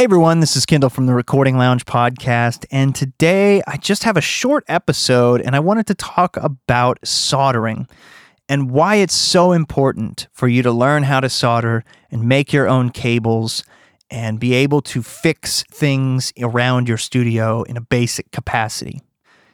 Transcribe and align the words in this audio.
Hey 0.00 0.04
everyone, 0.04 0.40
this 0.40 0.56
is 0.56 0.64
Kendall 0.64 0.88
from 0.88 1.04
the 1.04 1.12
Recording 1.12 1.58
Lounge 1.58 1.84
podcast, 1.84 2.64
and 2.70 2.94
today 2.94 3.60
I 3.66 3.76
just 3.76 4.04
have 4.04 4.16
a 4.16 4.22
short 4.22 4.64
episode 4.66 5.42
and 5.42 5.54
I 5.54 5.60
wanted 5.60 5.86
to 5.88 5.94
talk 5.94 6.38
about 6.38 6.98
soldering 7.04 7.86
and 8.48 8.70
why 8.70 8.94
it's 8.94 9.12
so 9.12 9.52
important 9.52 10.26
for 10.32 10.48
you 10.48 10.62
to 10.62 10.72
learn 10.72 11.02
how 11.02 11.20
to 11.20 11.28
solder 11.28 11.84
and 12.10 12.26
make 12.26 12.50
your 12.50 12.66
own 12.66 12.88
cables 12.88 13.62
and 14.10 14.40
be 14.40 14.54
able 14.54 14.80
to 14.80 15.02
fix 15.02 15.64
things 15.64 16.32
around 16.40 16.88
your 16.88 16.96
studio 16.96 17.62
in 17.64 17.76
a 17.76 17.82
basic 17.82 18.30
capacity. 18.30 19.02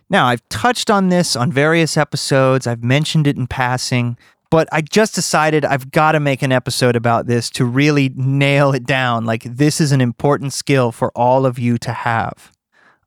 Now, 0.09 0.27
I've 0.27 0.49
touched 0.49 0.91
on 0.93 1.09
this 1.09 1.35
on 1.35 1.51
various 1.51 1.97
episodes, 1.97 2.69
I've 2.69 2.85
mentioned 2.85 3.27
it 3.27 3.37
in 3.37 3.49
passing, 3.49 4.17
but 4.51 4.69
I 4.73 4.81
just 4.81 5.15
decided 5.15 5.65
I've 5.65 5.91
got 5.91 6.13
to 6.13 6.21
make 6.21 6.43
an 6.43 6.53
episode 6.53 6.97
about 6.97 7.27
this 7.27 7.51
to 7.51 7.65
really 7.65 8.11
nail 8.15 8.73
it 8.73 8.87
down. 8.87 9.25
Like, 9.25 9.43
this 9.45 9.81
is 9.81 9.93
an 9.93 10.01
important 10.01 10.53
skill 10.53 10.93
for 10.93 11.11
all 11.17 11.47
of 11.47 11.59
you 11.59 11.79
to 11.79 11.93
have. 11.93 12.53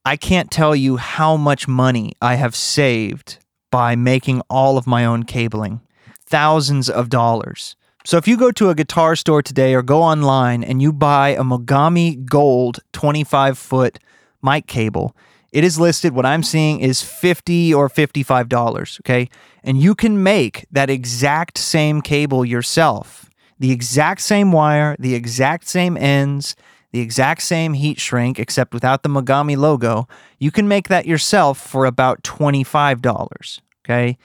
I 0.06 0.16
can't 0.16 0.52
tell 0.52 0.76
you 0.76 0.98
how 0.98 1.38
much 1.38 1.68
money 1.68 2.14
I 2.22 2.36
have 2.36 2.56
saved 2.56 3.38
by 3.72 3.96
making 3.96 4.42
all 4.50 4.78
of 4.78 4.88
my 4.88 5.06
own 5.06 5.24
cabling 5.24 5.82
thousands 6.26 6.90
of 6.90 7.10
dollars. 7.10 7.76
So, 8.06 8.18
if 8.18 8.28
you 8.28 8.38
go 8.38 8.52
to 8.52 8.70
a 8.70 8.76
guitar 8.76 9.16
store 9.16 9.42
today 9.42 9.74
or 9.74 9.82
go 9.82 10.02
online 10.02 10.64
and 10.64 10.82
you 10.82 10.94
buy 10.94 11.30
a 11.30 11.42
Mogami 11.42 12.26
Gold 12.26 12.80
25 12.94 13.58
foot 13.58 14.00
mic 14.42 14.68
cable, 14.68 15.16
it 15.52 15.64
is 15.64 15.80
listed, 15.80 16.14
what 16.14 16.26
I'm 16.26 16.44
seeing 16.44 16.80
is 16.80 17.02
50 17.02 17.74
or 17.74 17.90
$55, 17.90 19.00
okay? 19.02 19.30
And 19.64 19.82
you 19.82 19.96
can 19.96 20.22
make 20.22 20.66
that 20.72 20.90
exact 20.90 21.58
same 21.58 22.02
cable 22.02 22.46
yourself. 22.46 23.30
The 23.58 23.72
exact 23.72 24.22
same 24.22 24.52
wire, 24.52 24.96
the 25.00 25.16
exact 25.16 25.68
same 25.68 25.98
ends, 25.98 26.56
the 26.92 27.02
exact 27.02 27.42
same 27.42 27.74
heat 27.74 28.00
shrink, 28.00 28.40
except 28.40 28.74
without 28.74 29.04
the 29.04 29.10
Mogami 29.10 29.58
logo. 29.58 30.08
You 30.40 30.52
can 30.52 30.68
make 30.68 30.88
that 30.88 31.06
yourself 31.06 31.60
for 31.60 31.86
about 31.86 32.24
$25, 32.24 33.60
okay? 33.84 34.18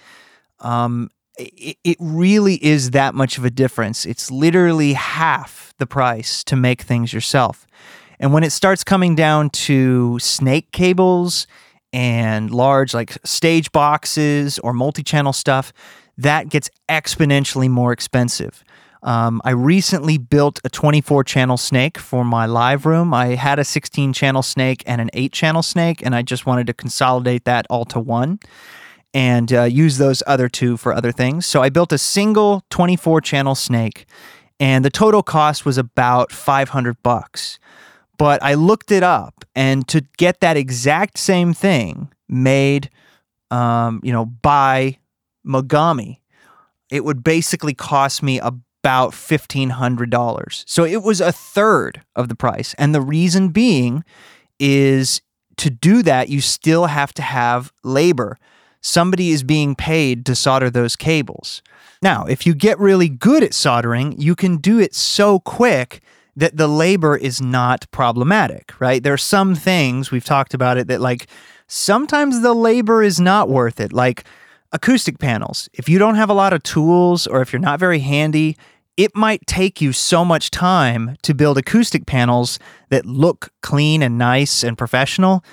Um, 0.60 1.10
it, 1.36 1.76
it 1.84 1.96
really 2.00 2.64
is 2.64 2.92
that 2.92 3.14
much 3.14 3.38
of 3.38 3.44
a 3.44 3.50
difference. 3.50 4.06
It's 4.06 4.30
literally 4.30 4.92
half 4.92 5.74
the 5.78 5.86
price 5.86 6.44
to 6.44 6.56
make 6.56 6.82
things 6.82 7.12
yourself. 7.12 7.66
And 8.24 8.32
when 8.32 8.42
it 8.42 8.52
starts 8.52 8.82
coming 8.82 9.14
down 9.14 9.50
to 9.50 10.18
snake 10.18 10.72
cables 10.72 11.46
and 11.92 12.50
large 12.50 12.94
like 12.94 13.18
stage 13.22 13.70
boxes 13.70 14.58
or 14.60 14.72
multi-channel 14.72 15.34
stuff, 15.34 15.74
that 16.16 16.48
gets 16.48 16.70
exponentially 16.88 17.68
more 17.68 17.92
expensive. 17.92 18.64
Um, 19.02 19.42
I 19.44 19.50
recently 19.50 20.16
built 20.16 20.58
a 20.64 20.70
24 20.70 21.22
channel 21.24 21.58
snake 21.58 21.98
for 21.98 22.24
my 22.24 22.46
live 22.46 22.86
room. 22.86 23.12
I 23.12 23.34
had 23.34 23.58
a 23.58 23.64
16 23.64 24.14
channel 24.14 24.42
snake 24.42 24.82
and 24.86 25.02
an 25.02 25.10
8 25.12 25.30
channel 25.30 25.62
snake, 25.62 26.00
and 26.02 26.14
I 26.14 26.22
just 26.22 26.46
wanted 26.46 26.66
to 26.68 26.72
consolidate 26.72 27.44
that 27.44 27.66
all 27.68 27.84
to 27.84 28.00
one 28.00 28.38
and 29.12 29.52
uh, 29.52 29.64
use 29.64 29.98
those 29.98 30.22
other 30.26 30.48
two 30.48 30.78
for 30.78 30.94
other 30.94 31.12
things. 31.12 31.44
So 31.44 31.62
I 31.62 31.68
built 31.68 31.92
a 31.92 31.98
single 31.98 32.64
24 32.70 33.20
channel 33.20 33.54
snake, 33.54 34.06
and 34.58 34.82
the 34.82 34.88
total 34.88 35.22
cost 35.22 35.66
was 35.66 35.76
about 35.76 36.32
500 36.32 37.02
bucks 37.02 37.58
but 38.16 38.42
I 38.42 38.54
looked 38.54 38.92
it 38.92 39.02
up, 39.02 39.44
and 39.54 39.86
to 39.88 40.02
get 40.16 40.40
that 40.40 40.56
exact 40.56 41.18
same 41.18 41.54
thing 41.54 42.12
made, 42.28 42.90
um, 43.50 44.00
you 44.02 44.12
know, 44.12 44.26
by 44.26 44.98
Mogami, 45.46 46.18
it 46.90 47.04
would 47.04 47.24
basically 47.24 47.74
cost 47.74 48.22
me 48.22 48.38
about 48.38 49.14
fifteen 49.14 49.70
hundred 49.70 50.10
dollars. 50.10 50.64
So 50.66 50.84
it 50.84 51.02
was 51.02 51.20
a 51.20 51.32
third 51.32 52.02
of 52.14 52.28
the 52.28 52.34
price, 52.34 52.74
and 52.78 52.94
the 52.94 53.00
reason 53.00 53.48
being 53.48 54.04
is 54.58 55.20
to 55.56 55.70
do 55.70 56.02
that 56.02 56.28
you 56.28 56.40
still 56.40 56.86
have 56.86 57.12
to 57.14 57.22
have 57.22 57.72
labor. 57.82 58.38
Somebody 58.80 59.30
is 59.30 59.42
being 59.42 59.74
paid 59.74 60.26
to 60.26 60.34
solder 60.34 60.68
those 60.68 60.96
cables. 60.96 61.62
Now, 62.02 62.26
if 62.26 62.46
you 62.46 62.54
get 62.54 62.78
really 62.78 63.08
good 63.08 63.42
at 63.42 63.54
soldering, 63.54 64.20
you 64.20 64.34
can 64.34 64.58
do 64.58 64.78
it 64.78 64.94
so 64.94 65.40
quick 65.40 66.02
that 66.36 66.56
the 66.56 66.68
labor 66.68 67.16
is 67.16 67.40
not 67.40 67.90
problematic, 67.90 68.72
right? 68.80 69.02
There 69.02 69.12
are 69.12 69.18
some 69.18 69.54
things 69.54 70.10
we've 70.10 70.24
talked 70.24 70.54
about 70.54 70.78
it 70.78 70.88
that 70.88 71.00
like 71.00 71.26
sometimes 71.66 72.40
the 72.42 72.54
labor 72.54 73.02
is 73.02 73.20
not 73.20 73.48
worth 73.48 73.80
it. 73.80 73.92
Like 73.92 74.24
acoustic 74.72 75.18
panels. 75.18 75.68
If 75.72 75.88
you 75.88 75.98
don't 75.98 76.16
have 76.16 76.28
a 76.28 76.34
lot 76.34 76.52
of 76.52 76.62
tools 76.62 77.26
or 77.26 77.40
if 77.40 77.52
you're 77.52 77.60
not 77.60 77.78
very 77.78 78.00
handy, 78.00 78.56
it 78.96 79.14
might 79.16 79.46
take 79.46 79.80
you 79.80 79.92
so 79.92 80.24
much 80.24 80.50
time 80.50 81.16
to 81.22 81.34
build 81.34 81.58
acoustic 81.58 82.06
panels 82.06 82.58
that 82.90 83.06
look 83.06 83.50
clean 83.62 84.02
and 84.02 84.18
nice 84.18 84.62
and 84.62 84.76
professional 84.76 85.44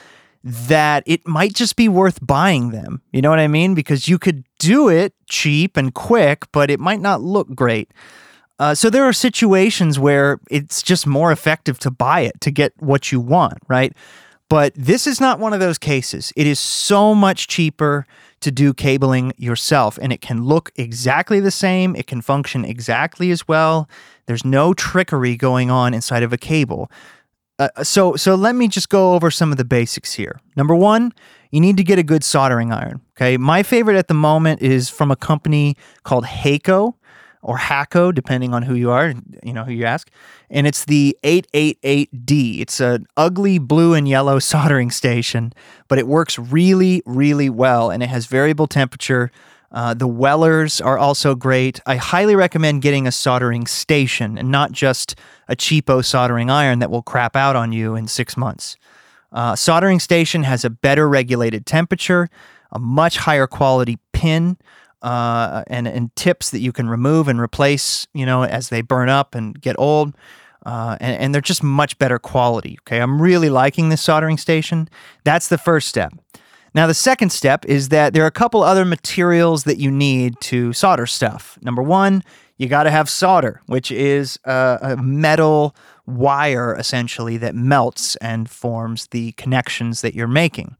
that 0.43 1.03
it 1.05 1.27
might 1.27 1.53
just 1.53 1.75
be 1.75 1.87
worth 1.87 2.25
buying 2.25 2.71
them. 2.71 3.01
You 3.11 3.21
know 3.21 3.29
what 3.29 3.39
I 3.39 3.47
mean? 3.47 3.75
Because 3.75 4.07
you 4.07 4.17
could 4.17 4.43
do 4.57 4.89
it 4.89 5.13
cheap 5.27 5.77
and 5.77 5.93
quick, 5.93 6.45
but 6.51 6.71
it 6.71 6.79
might 6.79 6.99
not 6.99 7.21
look 7.21 7.53
great. 7.53 7.91
Uh, 8.61 8.75
so 8.75 8.91
there 8.91 9.03
are 9.03 9.11
situations 9.11 9.97
where 9.97 10.39
it's 10.51 10.83
just 10.83 11.07
more 11.07 11.31
effective 11.31 11.79
to 11.79 11.89
buy 11.89 12.19
it 12.19 12.39
to 12.41 12.51
get 12.51 12.71
what 12.77 13.11
you 13.11 13.19
want, 13.19 13.57
right? 13.67 13.91
But 14.49 14.71
this 14.75 15.07
is 15.07 15.19
not 15.19 15.39
one 15.39 15.51
of 15.51 15.59
those 15.59 15.79
cases. 15.79 16.31
It 16.35 16.45
is 16.45 16.59
so 16.59 17.15
much 17.15 17.47
cheaper 17.47 18.05
to 18.41 18.51
do 18.51 18.71
cabling 18.71 19.33
yourself, 19.37 19.97
and 19.99 20.13
it 20.13 20.21
can 20.21 20.43
look 20.43 20.71
exactly 20.75 21.39
the 21.39 21.49
same. 21.49 21.95
It 21.95 22.05
can 22.05 22.21
function 22.21 22.63
exactly 22.63 23.31
as 23.31 23.47
well. 23.47 23.89
There's 24.27 24.45
no 24.45 24.75
trickery 24.75 25.35
going 25.35 25.71
on 25.71 25.95
inside 25.95 26.21
of 26.21 26.31
a 26.31 26.37
cable. 26.37 26.91
Uh, 27.57 27.83
so, 27.83 28.15
so 28.15 28.35
let 28.35 28.53
me 28.53 28.67
just 28.67 28.89
go 28.89 29.15
over 29.15 29.31
some 29.31 29.51
of 29.51 29.57
the 29.57 29.65
basics 29.65 30.13
here. 30.13 30.39
Number 30.55 30.75
one, 30.75 31.13
you 31.49 31.61
need 31.61 31.77
to 31.77 31.83
get 31.83 31.97
a 31.97 32.03
good 32.03 32.23
soldering 32.23 32.71
iron. 32.71 33.01
Okay, 33.17 33.37
my 33.37 33.63
favorite 33.63 33.97
at 33.97 34.07
the 34.07 34.13
moment 34.13 34.61
is 34.61 34.87
from 34.87 35.09
a 35.09 35.15
company 35.15 35.77
called 36.03 36.25
Hakko 36.25 36.93
or 37.41 37.57
Hakko, 37.57 38.13
depending 38.13 38.53
on 38.53 38.63
who 38.63 38.75
you 38.75 38.91
are, 38.91 39.13
you 39.43 39.53
know, 39.53 39.63
who 39.63 39.71
you 39.71 39.85
ask. 39.85 40.09
And 40.49 40.67
it's 40.67 40.85
the 40.85 41.17
888D. 41.23 42.61
It's 42.61 42.79
an 42.79 43.07
ugly 43.17 43.57
blue 43.57 43.93
and 43.93 44.07
yellow 44.07 44.39
soldering 44.53 44.91
station, 44.91 45.53
but 45.87 45.97
it 45.97 46.07
works 46.07 46.37
really, 46.37 47.01
really 47.05 47.49
well 47.49 47.89
and 47.89 48.03
it 48.03 48.09
has 48.09 48.27
variable 48.27 48.67
temperature. 48.67 49.31
Uh, 49.71 49.93
the 49.93 50.07
Wellers 50.07 50.81
are 50.81 50.97
also 50.97 51.33
great. 51.33 51.79
I 51.85 51.95
highly 51.95 52.35
recommend 52.35 52.81
getting 52.81 53.07
a 53.07 53.11
soldering 53.11 53.65
station 53.67 54.37
and 54.37 54.51
not 54.51 54.73
just 54.73 55.15
a 55.47 55.55
cheapo 55.55 56.03
soldering 56.03 56.49
iron 56.49 56.79
that 56.79 56.91
will 56.91 57.01
crap 57.01 57.35
out 57.35 57.55
on 57.55 57.71
you 57.71 57.95
in 57.95 58.07
six 58.07 58.35
months. 58.35 58.75
Uh, 59.31 59.55
soldering 59.55 59.99
station 59.99 60.43
has 60.43 60.65
a 60.65 60.69
better 60.69 61.07
regulated 61.07 61.65
temperature, 61.65 62.29
a 62.73 62.79
much 62.79 63.17
higher 63.17 63.47
quality 63.47 63.97
pin, 64.11 64.57
uh, 65.01 65.63
and 65.67 65.87
and 65.87 66.15
tips 66.15 66.51
that 66.51 66.59
you 66.59 66.71
can 66.71 66.89
remove 66.89 67.27
and 67.27 67.39
replace, 67.39 68.07
you 68.13 68.25
know, 68.25 68.43
as 68.43 68.69
they 68.69 68.81
burn 68.81 69.09
up 69.09 69.35
and 69.35 69.59
get 69.59 69.75
old. 69.79 70.15
Uh, 70.63 70.95
and, 71.01 71.17
and 71.19 71.33
they're 71.33 71.41
just 71.41 71.63
much 71.63 71.97
better 71.97 72.19
quality. 72.19 72.77
Okay, 72.81 72.99
I'm 72.99 73.19
really 73.19 73.49
liking 73.49 73.89
this 73.89 74.01
soldering 74.01 74.37
station. 74.37 74.87
That's 75.23 75.47
the 75.47 75.57
first 75.57 75.87
step. 75.87 76.13
Now, 76.73 76.87
the 76.87 76.93
second 76.93 77.31
step 77.31 77.65
is 77.65 77.89
that 77.89 78.13
there 78.13 78.23
are 78.23 78.27
a 78.27 78.31
couple 78.31 78.63
other 78.63 78.85
materials 78.85 79.65
that 79.65 79.77
you 79.77 79.91
need 79.91 80.39
to 80.41 80.71
solder 80.71 81.05
stuff. 81.05 81.57
Number 81.61 81.81
one, 81.81 82.23
you 82.57 82.67
got 82.67 82.83
to 82.83 82.91
have 82.91 83.09
solder, 83.09 83.61
which 83.65 83.91
is 83.91 84.39
a, 84.45 84.77
a, 84.81 84.97
metal 84.97 85.75
wire 86.05 86.75
essentially 86.75 87.37
that 87.37 87.55
melts 87.55 88.15
and 88.17 88.49
forms 88.49 89.07
the 89.07 89.31
connections 89.33 90.01
that 90.01 90.13
you're 90.13 90.27
making. 90.27 90.77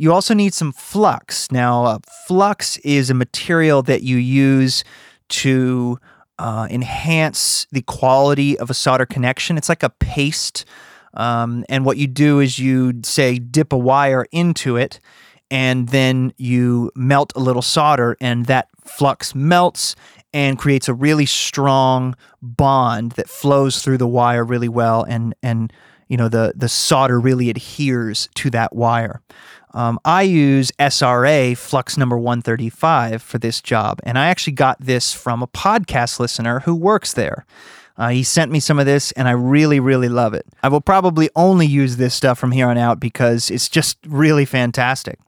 You 0.00 0.14
also 0.14 0.32
need 0.32 0.54
some 0.54 0.72
flux. 0.72 1.52
Now, 1.52 1.84
uh, 1.84 1.98
flux 2.26 2.78
is 2.78 3.10
a 3.10 3.14
material 3.14 3.82
that 3.82 4.02
you 4.02 4.16
use 4.16 4.82
to 5.28 5.98
uh, 6.38 6.66
enhance 6.70 7.66
the 7.70 7.82
quality 7.82 8.58
of 8.58 8.70
a 8.70 8.74
solder 8.74 9.04
connection. 9.04 9.58
It's 9.58 9.68
like 9.68 9.82
a 9.82 9.90
paste. 9.90 10.64
Um, 11.12 11.66
and 11.68 11.84
what 11.84 11.98
you 11.98 12.06
do 12.06 12.40
is 12.40 12.58
you 12.58 12.94
say 13.02 13.38
dip 13.38 13.74
a 13.74 13.76
wire 13.76 14.24
into 14.32 14.78
it 14.78 15.00
and 15.50 15.90
then 15.90 16.32
you 16.38 16.90
melt 16.94 17.34
a 17.36 17.40
little 17.40 17.60
solder 17.60 18.16
and 18.22 18.46
that 18.46 18.68
flux 18.82 19.34
melts 19.34 19.96
and 20.32 20.58
creates 20.58 20.88
a 20.88 20.94
really 20.94 21.26
strong 21.26 22.16
bond 22.40 23.12
that 23.12 23.28
flows 23.28 23.82
through 23.82 23.98
the 23.98 24.06
wire 24.06 24.46
really 24.46 24.68
well 24.68 25.02
and 25.02 25.34
and 25.42 25.72
you 26.08 26.16
know 26.16 26.28
the 26.28 26.52
the 26.56 26.68
solder 26.68 27.18
really 27.18 27.50
adheres 27.50 28.28
to 28.34 28.48
that 28.50 28.74
wire 28.74 29.20
um, 29.72 30.00
I 30.04 30.22
use 30.22 30.72
SRA 30.78 31.56
Flux 31.56 31.96
number 31.96 32.18
135 32.18 33.22
for 33.22 33.38
this 33.38 33.60
job, 33.60 34.00
and 34.04 34.18
I 34.18 34.26
actually 34.28 34.54
got 34.54 34.80
this 34.80 35.12
from 35.12 35.42
a 35.42 35.46
podcast 35.46 36.18
listener 36.18 36.60
who 36.60 36.74
works 36.74 37.12
there. 37.12 37.46
Uh, 37.96 38.08
he 38.08 38.22
sent 38.22 38.50
me 38.50 38.60
some 38.60 38.78
of 38.78 38.86
this, 38.86 39.12
and 39.12 39.28
I 39.28 39.32
really, 39.32 39.78
really 39.78 40.08
love 40.08 40.32
it. 40.32 40.46
I 40.62 40.68
will 40.68 40.80
probably 40.80 41.28
only 41.36 41.66
use 41.66 41.98
this 41.98 42.14
stuff 42.14 42.38
from 42.38 42.52
here 42.52 42.68
on 42.68 42.78
out 42.78 42.98
because 42.98 43.50
it's 43.50 43.68
just 43.68 43.98
really 44.06 44.46
fantastic. 44.46 45.18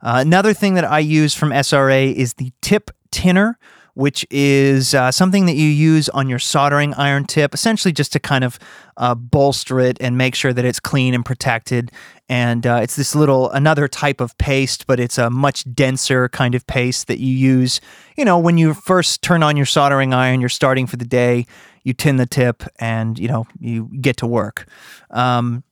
Uh, 0.00 0.16
another 0.20 0.54
thing 0.54 0.74
that 0.74 0.84
I 0.84 1.00
use 1.00 1.34
from 1.34 1.50
SRA 1.50 2.12
is 2.14 2.34
the 2.34 2.52
tip 2.62 2.90
tinner, 3.10 3.58
which 3.94 4.26
is 4.30 4.94
uh, 4.94 5.12
something 5.12 5.46
that 5.46 5.54
you 5.54 5.68
use 5.68 6.08
on 6.08 6.28
your 6.28 6.38
soldering 6.38 6.94
iron 6.94 7.24
tip, 7.24 7.54
essentially 7.54 7.92
just 7.92 8.12
to 8.12 8.18
kind 8.18 8.42
of 8.44 8.58
uh, 8.96 9.14
bolster 9.14 9.80
it 9.80 9.96
and 10.00 10.18
make 10.18 10.34
sure 10.34 10.52
that 10.52 10.64
it's 10.64 10.80
clean 10.80 11.14
and 11.14 11.24
protected. 11.24 11.92
And 12.28 12.66
uh, 12.66 12.80
it's 12.82 12.96
this 12.96 13.14
little, 13.14 13.50
another 13.50 13.86
type 13.86 14.20
of 14.20 14.36
paste, 14.38 14.86
but 14.86 14.98
it's 14.98 15.18
a 15.18 15.28
much 15.28 15.64
denser 15.74 16.28
kind 16.30 16.54
of 16.54 16.66
paste 16.66 17.06
that 17.08 17.20
you 17.20 17.34
use, 17.34 17.80
you 18.16 18.24
know, 18.24 18.38
when 18.38 18.56
you 18.56 18.72
first 18.72 19.20
turn 19.20 19.42
on 19.42 19.56
your 19.56 19.66
soldering 19.66 20.14
iron, 20.14 20.40
you're 20.40 20.48
starting 20.48 20.86
for 20.86 20.96
the 20.96 21.04
day, 21.04 21.46
you 21.82 21.92
tin 21.92 22.16
the 22.16 22.26
tip, 22.26 22.62
and, 22.78 23.18
you 23.18 23.28
know, 23.28 23.46
you 23.60 23.90
get 24.00 24.16
to 24.18 24.26
work. 24.26 24.66
Um, 25.10 25.64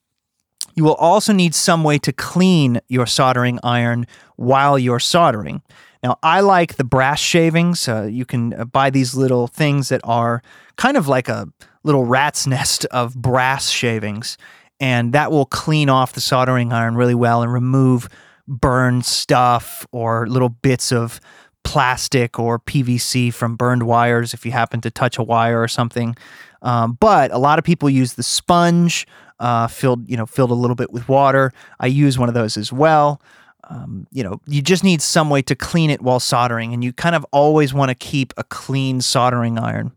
you 0.74 0.84
will 0.84 0.94
also 0.94 1.32
need 1.32 1.54
some 1.54 1.84
way 1.84 1.98
to 1.98 2.12
clean 2.12 2.80
your 2.88 3.06
soldering 3.06 3.58
iron 3.62 4.06
while 4.36 4.78
you're 4.78 5.00
soldering. 5.00 5.62
Now, 6.02 6.18
I 6.22 6.40
like 6.40 6.76
the 6.76 6.84
brass 6.84 7.20
shavings. 7.20 7.88
Uh, 7.88 8.08
you 8.10 8.24
can 8.24 8.52
uh, 8.54 8.64
buy 8.64 8.90
these 8.90 9.14
little 9.14 9.46
things 9.46 9.88
that 9.88 10.00
are 10.04 10.42
kind 10.76 10.96
of 10.96 11.08
like 11.08 11.28
a 11.28 11.48
little 11.84 12.04
rat's 12.04 12.46
nest 12.46 12.84
of 12.86 13.14
brass 13.14 13.70
shavings, 13.70 14.36
and 14.82 15.12
that 15.12 15.30
will 15.30 15.46
clean 15.46 15.88
off 15.88 16.12
the 16.12 16.20
soldering 16.20 16.72
iron 16.72 16.96
really 16.96 17.14
well 17.14 17.42
and 17.42 17.52
remove 17.52 18.08
burned 18.48 19.06
stuff 19.06 19.86
or 19.92 20.26
little 20.26 20.48
bits 20.48 20.90
of 20.92 21.20
plastic 21.64 22.38
or 22.38 22.58
PVC 22.58 23.32
from 23.32 23.54
burned 23.54 23.84
wires 23.84 24.34
if 24.34 24.44
you 24.44 24.50
happen 24.50 24.80
to 24.80 24.90
touch 24.90 25.16
a 25.16 25.22
wire 25.22 25.62
or 25.62 25.68
something. 25.68 26.16
Um, 26.60 26.98
but 27.00 27.30
a 27.30 27.38
lot 27.38 27.58
of 27.58 27.64
people 27.64 27.88
use 27.88 28.14
the 28.14 28.22
sponge 28.24 29.06
uh, 29.38 29.68
filled, 29.68 30.10
you 30.10 30.16
know, 30.16 30.26
filled 30.26 30.50
a 30.50 30.54
little 30.54 30.76
bit 30.76 30.92
with 30.92 31.08
water. 31.08 31.52
I 31.80 31.86
use 31.86 32.18
one 32.18 32.28
of 32.28 32.34
those 32.34 32.56
as 32.56 32.72
well 32.72 33.22
um, 33.72 34.06
you 34.10 34.22
know, 34.22 34.40
you 34.46 34.60
just 34.60 34.84
need 34.84 35.00
some 35.00 35.30
way 35.30 35.40
to 35.42 35.54
clean 35.54 35.90
it 35.90 36.02
while 36.02 36.20
soldering, 36.20 36.74
and 36.74 36.82
you 36.82 36.92
kind 36.92 37.14
of 37.14 37.24
always 37.32 37.72
want 37.72 37.90
to 37.90 37.94
keep 37.94 38.32
a 38.36 38.44
clean 38.44 39.00
soldering 39.00 39.58
iron. 39.58 39.92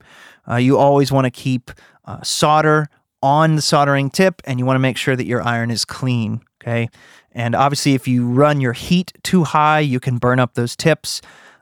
Uh, 0.50 0.56
you 0.56 0.78
always 0.78 1.12
want 1.12 1.26
to 1.26 1.32
keep 1.32 1.72
uh, 2.06 2.22
solder 2.22 2.88
on 3.26 3.56
the 3.56 3.62
soldering 3.62 4.12
tip, 4.12 4.40
and 4.46 4.60
you 4.60 4.66
want 4.66 4.76
to 4.76 4.80
make 4.80 4.98
sure 4.98 5.16
that 5.16 5.26
your 5.26 5.42
iron 5.42 5.72
is 5.72 5.84
clean. 5.84 6.42
Okay, 6.62 6.90
and 7.32 7.56
obviously, 7.56 7.96
if 7.96 8.08
you 8.08 8.28
run 8.28 8.62
your 8.62 8.74
heat 8.74 9.12
too 9.24 9.44
high, 9.44 9.80
you 9.80 10.00
can 10.00 10.20
burn 10.20 10.40
up 10.40 10.54
those 10.54 10.76
tips. 10.76 11.22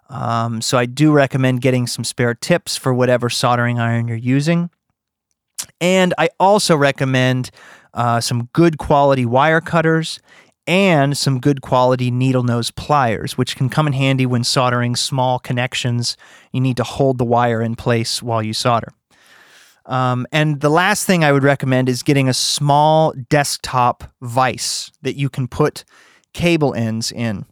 Um, 0.09 0.61
so 0.61 0.77
I 0.77 0.85
do 0.85 1.13
recommend 1.13 1.61
getting 1.61 1.87
some 1.87 2.03
spare 2.03 2.35
tips 2.35 2.75
for 2.75 2.93
whatever 2.93 3.29
soldering 3.29 3.79
iron 3.79 4.09
you're 4.09 4.17
using. 4.17 4.69
And 5.79 6.13
I 6.17 6.29
also 6.39 6.75
recommend 6.75 7.49
uh, 7.93 8.19
some 8.19 8.49
good 8.51 8.77
quality 8.77 9.25
wire 9.25 9.61
cutters 9.61 10.19
and 10.67 11.17
some 11.17 11.39
good 11.39 11.61
quality 11.61 12.11
needle 12.11 12.43
nose 12.43 12.71
pliers, 12.71 13.37
which 13.37 13.55
can 13.55 13.69
come 13.69 13.87
in 13.87 13.93
handy 13.93 14.25
when 14.25 14.43
soldering 14.43 14.95
small 14.95 15.39
connections. 15.39 16.17
You 16.51 16.61
need 16.61 16.77
to 16.77 16.83
hold 16.83 17.17
the 17.17 17.25
wire 17.25 17.61
in 17.61 17.75
place 17.75 18.21
while 18.21 18.43
you 18.43 18.53
solder. 18.53 18.93
Um, 19.85 20.25
and 20.31 20.61
the 20.61 20.69
last 20.69 21.05
thing 21.05 21.23
I 21.23 21.31
would 21.31 21.43
recommend 21.43 21.89
is 21.89 22.03
getting 22.03 22.29
a 22.29 22.33
small 22.33 23.13
desktop 23.29 24.03
vise 24.21 24.91
that 25.01 25.15
you 25.15 25.29
can 25.29 25.47
put 25.47 25.83
cable 26.33 26.73
ends 26.73 27.11
in. 27.11 27.45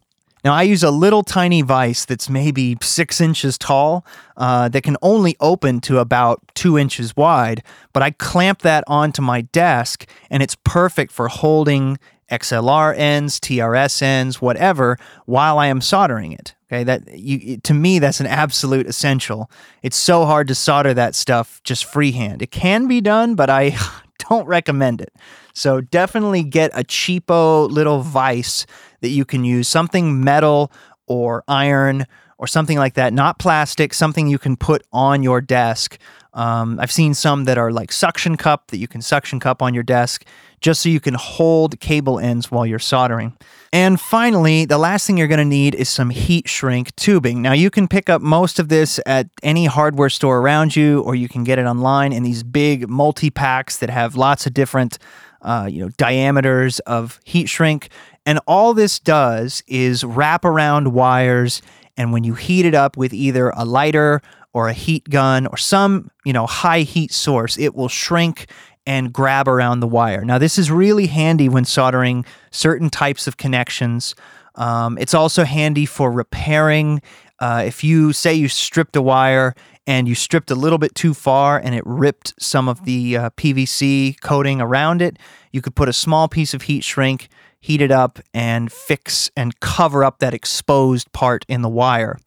Now, 0.44 0.54
I 0.54 0.62
use 0.62 0.82
a 0.82 0.90
little 0.90 1.22
tiny 1.22 1.62
vise 1.62 2.04
that's 2.04 2.28
maybe 2.28 2.76
six 2.82 3.20
inches 3.20 3.56
tall 3.56 4.04
uh, 4.36 4.68
that 4.70 4.82
can 4.82 4.96
only 5.00 5.36
open 5.38 5.80
to 5.82 5.98
about 5.98 6.42
two 6.54 6.76
inches 6.76 7.16
wide, 7.16 7.62
but 7.92 8.02
I 8.02 8.10
clamp 8.10 8.62
that 8.62 8.82
onto 8.88 9.22
my 9.22 9.42
desk 9.42 10.08
and 10.30 10.42
it's 10.42 10.56
perfect 10.64 11.12
for 11.12 11.28
holding 11.28 11.98
XLR 12.32 12.96
ends, 12.96 13.38
TRS 13.38 14.02
ends, 14.02 14.40
whatever, 14.40 14.98
while 15.26 15.58
I 15.58 15.66
am 15.66 15.80
soldering 15.80 16.32
it. 16.32 16.54
Okay, 16.66 16.84
that 16.84 17.18
you 17.18 17.58
to 17.58 17.74
me 17.74 17.98
that's 17.98 18.20
an 18.20 18.26
absolute 18.26 18.86
essential. 18.86 19.50
It's 19.82 19.96
so 19.96 20.24
hard 20.24 20.48
to 20.48 20.54
solder 20.54 20.94
that 20.94 21.14
stuff 21.14 21.60
just 21.62 21.84
freehand. 21.84 22.40
It 22.40 22.50
can 22.50 22.88
be 22.88 23.02
done, 23.02 23.34
but 23.34 23.50
I 23.50 23.76
don't 24.30 24.46
recommend 24.46 25.02
it. 25.02 25.12
So 25.52 25.82
definitely 25.82 26.42
get 26.42 26.70
a 26.72 26.82
cheapo 26.82 27.70
little 27.70 28.00
vise 28.00 28.66
that 29.02 29.10
you 29.10 29.26
can 29.26 29.44
use, 29.44 29.68
something 29.68 30.24
metal 30.24 30.72
or 31.06 31.44
iron 31.46 32.06
or 32.38 32.46
something 32.46 32.78
like 32.78 32.94
that, 32.94 33.12
not 33.12 33.38
plastic, 33.38 33.92
something 33.92 34.26
you 34.26 34.38
can 34.38 34.56
put 34.56 34.82
on 34.92 35.22
your 35.22 35.40
desk. 35.40 35.98
Um, 36.34 36.78
I've 36.80 36.92
seen 36.92 37.14
some 37.14 37.44
that 37.44 37.58
are 37.58 37.70
like 37.70 37.92
suction 37.92 38.36
cup 38.36 38.68
that 38.68 38.78
you 38.78 38.88
can 38.88 39.02
suction 39.02 39.38
cup 39.38 39.60
on 39.60 39.74
your 39.74 39.82
desk 39.82 40.24
just 40.60 40.80
so 40.80 40.88
you 40.88 41.00
can 41.00 41.14
hold 41.14 41.78
cable 41.80 42.18
ends 42.18 42.50
while 42.50 42.64
you're 42.64 42.78
soldering. 42.78 43.36
And 43.72 44.00
finally, 44.00 44.64
the 44.64 44.78
last 44.78 45.06
thing 45.06 45.16
you're 45.16 45.28
going 45.28 45.38
to 45.38 45.44
need 45.44 45.74
is 45.74 45.88
some 45.88 46.10
heat 46.10 46.48
shrink 46.48 46.94
tubing. 46.96 47.42
Now, 47.42 47.52
you 47.52 47.68
can 47.68 47.88
pick 47.88 48.08
up 48.08 48.22
most 48.22 48.58
of 48.58 48.68
this 48.68 49.00
at 49.04 49.28
any 49.42 49.66
hardware 49.66 50.08
store 50.08 50.38
around 50.38 50.76
you, 50.76 51.00
or 51.00 51.14
you 51.14 51.28
can 51.28 51.42
get 51.42 51.58
it 51.58 51.66
online 51.66 52.12
in 52.12 52.22
these 52.22 52.42
big 52.42 52.88
multi 52.88 53.30
packs 53.30 53.78
that 53.78 53.90
have 53.90 54.14
lots 54.14 54.46
of 54.46 54.54
different. 54.54 54.98
Uh, 55.44 55.66
you 55.68 55.82
know, 55.82 55.88
diameters 55.96 56.78
of 56.80 57.18
heat 57.24 57.48
shrink. 57.48 57.88
And 58.24 58.38
all 58.46 58.74
this 58.74 59.00
does 59.00 59.64
is 59.66 60.04
wrap 60.04 60.44
around 60.44 60.92
wires. 60.92 61.62
And 61.96 62.12
when 62.12 62.22
you 62.22 62.34
heat 62.34 62.64
it 62.64 62.76
up 62.76 62.96
with 62.96 63.12
either 63.12 63.50
a 63.56 63.64
lighter 63.64 64.22
or 64.54 64.68
a 64.68 64.72
heat 64.72 65.08
gun 65.08 65.46
or 65.46 65.56
some, 65.56 66.10
you 66.24 66.32
know, 66.32 66.46
high 66.46 66.80
heat 66.80 67.12
source, 67.12 67.58
it 67.58 67.74
will 67.74 67.88
shrink 67.88 68.50
and 68.86 69.12
grab 69.12 69.48
around 69.48 69.80
the 69.80 69.86
wire. 69.86 70.24
Now, 70.24 70.38
this 70.38 70.58
is 70.58 70.70
really 70.70 71.06
handy 71.06 71.48
when 71.48 71.64
soldering 71.64 72.24
certain 72.50 72.90
types 72.90 73.26
of 73.26 73.36
connections. 73.36 74.14
Um, 74.56 74.98
it's 74.98 75.14
also 75.14 75.44
handy 75.44 75.86
for 75.86 76.10
repairing. 76.10 77.00
Uh, 77.38 77.62
if 77.66 77.82
you 77.82 78.12
say 78.12 78.34
you 78.34 78.48
stripped 78.48 78.96
a 78.96 79.02
wire 79.02 79.54
and 79.86 80.06
you 80.06 80.14
stripped 80.14 80.50
a 80.50 80.54
little 80.54 80.78
bit 80.78 80.94
too 80.94 81.14
far 81.14 81.58
and 81.58 81.74
it 81.74 81.82
ripped 81.86 82.34
some 82.38 82.68
of 82.68 82.84
the 82.84 83.16
uh, 83.16 83.30
PVC 83.30 84.20
coating 84.20 84.60
around 84.60 85.00
it, 85.00 85.18
you 85.52 85.62
could 85.62 85.74
put 85.74 85.88
a 85.88 85.92
small 85.92 86.28
piece 86.28 86.54
of 86.54 86.62
heat 86.62 86.84
shrink, 86.84 87.28
heat 87.60 87.80
it 87.80 87.90
up, 87.90 88.18
and 88.34 88.70
fix 88.72 89.30
and 89.36 89.58
cover 89.60 90.04
up 90.04 90.18
that 90.18 90.34
exposed 90.34 91.10
part 91.12 91.44
in 91.48 91.62
the 91.62 91.68
wire. 91.68 92.18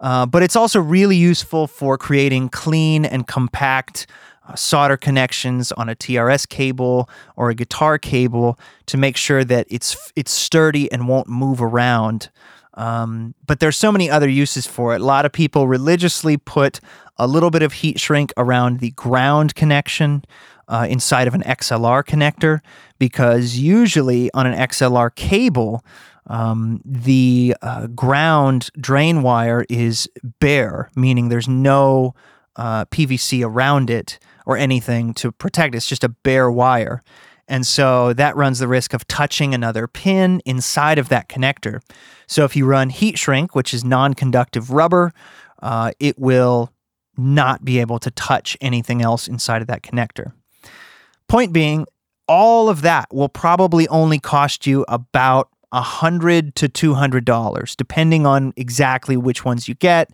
Uh, 0.00 0.26
but 0.26 0.42
it's 0.42 0.56
also 0.56 0.80
really 0.80 1.16
useful 1.16 1.66
for 1.66 1.96
creating 1.96 2.48
clean 2.48 3.04
and 3.04 3.26
compact 3.26 4.06
uh, 4.46 4.54
solder 4.54 4.96
connections 4.96 5.72
on 5.72 5.88
a 5.88 5.94
TRS 5.94 6.48
cable 6.48 7.08
or 7.34 7.50
a 7.50 7.54
guitar 7.54 7.98
cable 7.98 8.58
to 8.86 8.96
make 8.96 9.16
sure 9.16 9.44
that 9.44 9.66
it's 9.70 10.12
it's 10.14 10.30
sturdy 10.30 10.90
and 10.92 11.08
won't 11.08 11.28
move 11.28 11.62
around. 11.62 12.30
Um, 12.74 13.34
but 13.46 13.58
there's 13.60 13.76
so 13.76 13.90
many 13.90 14.10
other 14.10 14.28
uses 14.28 14.66
for 14.66 14.94
it. 14.94 15.00
A 15.00 15.04
lot 15.04 15.24
of 15.24 15.32
people 15.32 15.66
religiously 15.66 16.36
put 16.36 16.78
a 17.16 17.26
little 17.26 17.50
bit 17.50 17.62
of 17.62 17.72
heat 17.72 17.98
shrink 17.98 18.32
around 18.36 18.80
the 18.80 18.90
ground 18.90 19.54
connection 19.54 20.24
uh, 20.68 20.86
inside 20.88 21.26
of 21.26 21.34
an 21.34 21.42
XLR 21.42 22.04
connector 22.04 22.60
because 22.98 23.56
usually 23.56 24.30
on 24.34 24.46
an 24.46 24.54
XLR 24.54 25.14
cable, 25.14 25.84
um, 26.26 26.80
the 26.84 27.54
uh, 27.62 27.86
ground 27.88 28.70
drain 28.80 29.22
wire 29.22 29.64
is 29.68 30.08
bare, 30.40 30.90
meaning 30.96 31.28
there's 31.28 31.48
no 31.48 32.14
uh, 32.56 32.84
PVC 32.86 33.44
around 33.44 33.90
it 33.90 34.18
or 34.44 34.56
anything 34.56 35.14
to 35.14 35.32
protect. 35.32 35.74
It. 35.74 35.78
It's 35.78 35.86
just 35.86 36.04
a 36.04 36.08
bare 36.08 36.50
wire. 36.50 37.02
And 37.48 37.64
so 37.64 38.12
that 38.14 38.34
runs 38.34 38.58
the 38.58 38.66
risk 38.66 38.92
of 38.92 39.06
touching 39.06 39.54
another 39.54 39.86
pin 39.86 40.40
inside 40.44 40.98
of 40.98 41.08
that 41.10 41.28
connector. 41.28 41.80
So 42.26 42.44
if 42.44 42.56
you 42.56 42.66
run 42.66 42.90
heat 42.90 43.18
shrink, 43.18 43.54
which 43.54 43.72
is 43.72 43.84
non 43.84 44.14
conductive 44.14 44.70
rubber, 44.70 45.12
uh, 45.62 45.92
it 46.00 46.18
will 46.18 46.72
not 47.16 47.64
be 47.64 47.78
able 47.78 47.98
to 48.00 48.10
touch 48.10 48.56
anything 48.60 49.00
else 49.00 49.28
inside 49.28 49.62
of 49.62 49.68
that 49.68 49.82
connector. 49.82 50.32
Point 51.28 51.52
being, 51.52 51.86
all 52.28 52.68
of 52.68 52.82
that 52.82 53.12
will 53.14 53.28
probably 53.28 53.86
only 53.88 54.18
cost 54.18 54.66
you 54.66 54.84
about 54.88 55.48
a 55.72 55.82
hundred 55.82 56.54
to 56.56 56.68
two 56.68 56.94
hundred 56.94 57.24
dollars, 57.24 57.76
depending 57.76 58.26
on 58.26 58.52
exactly 58.56 59.16
which 59.16 59.44
ones 59.44 59.68
you 59.68 59.74
get, 59.74 60.10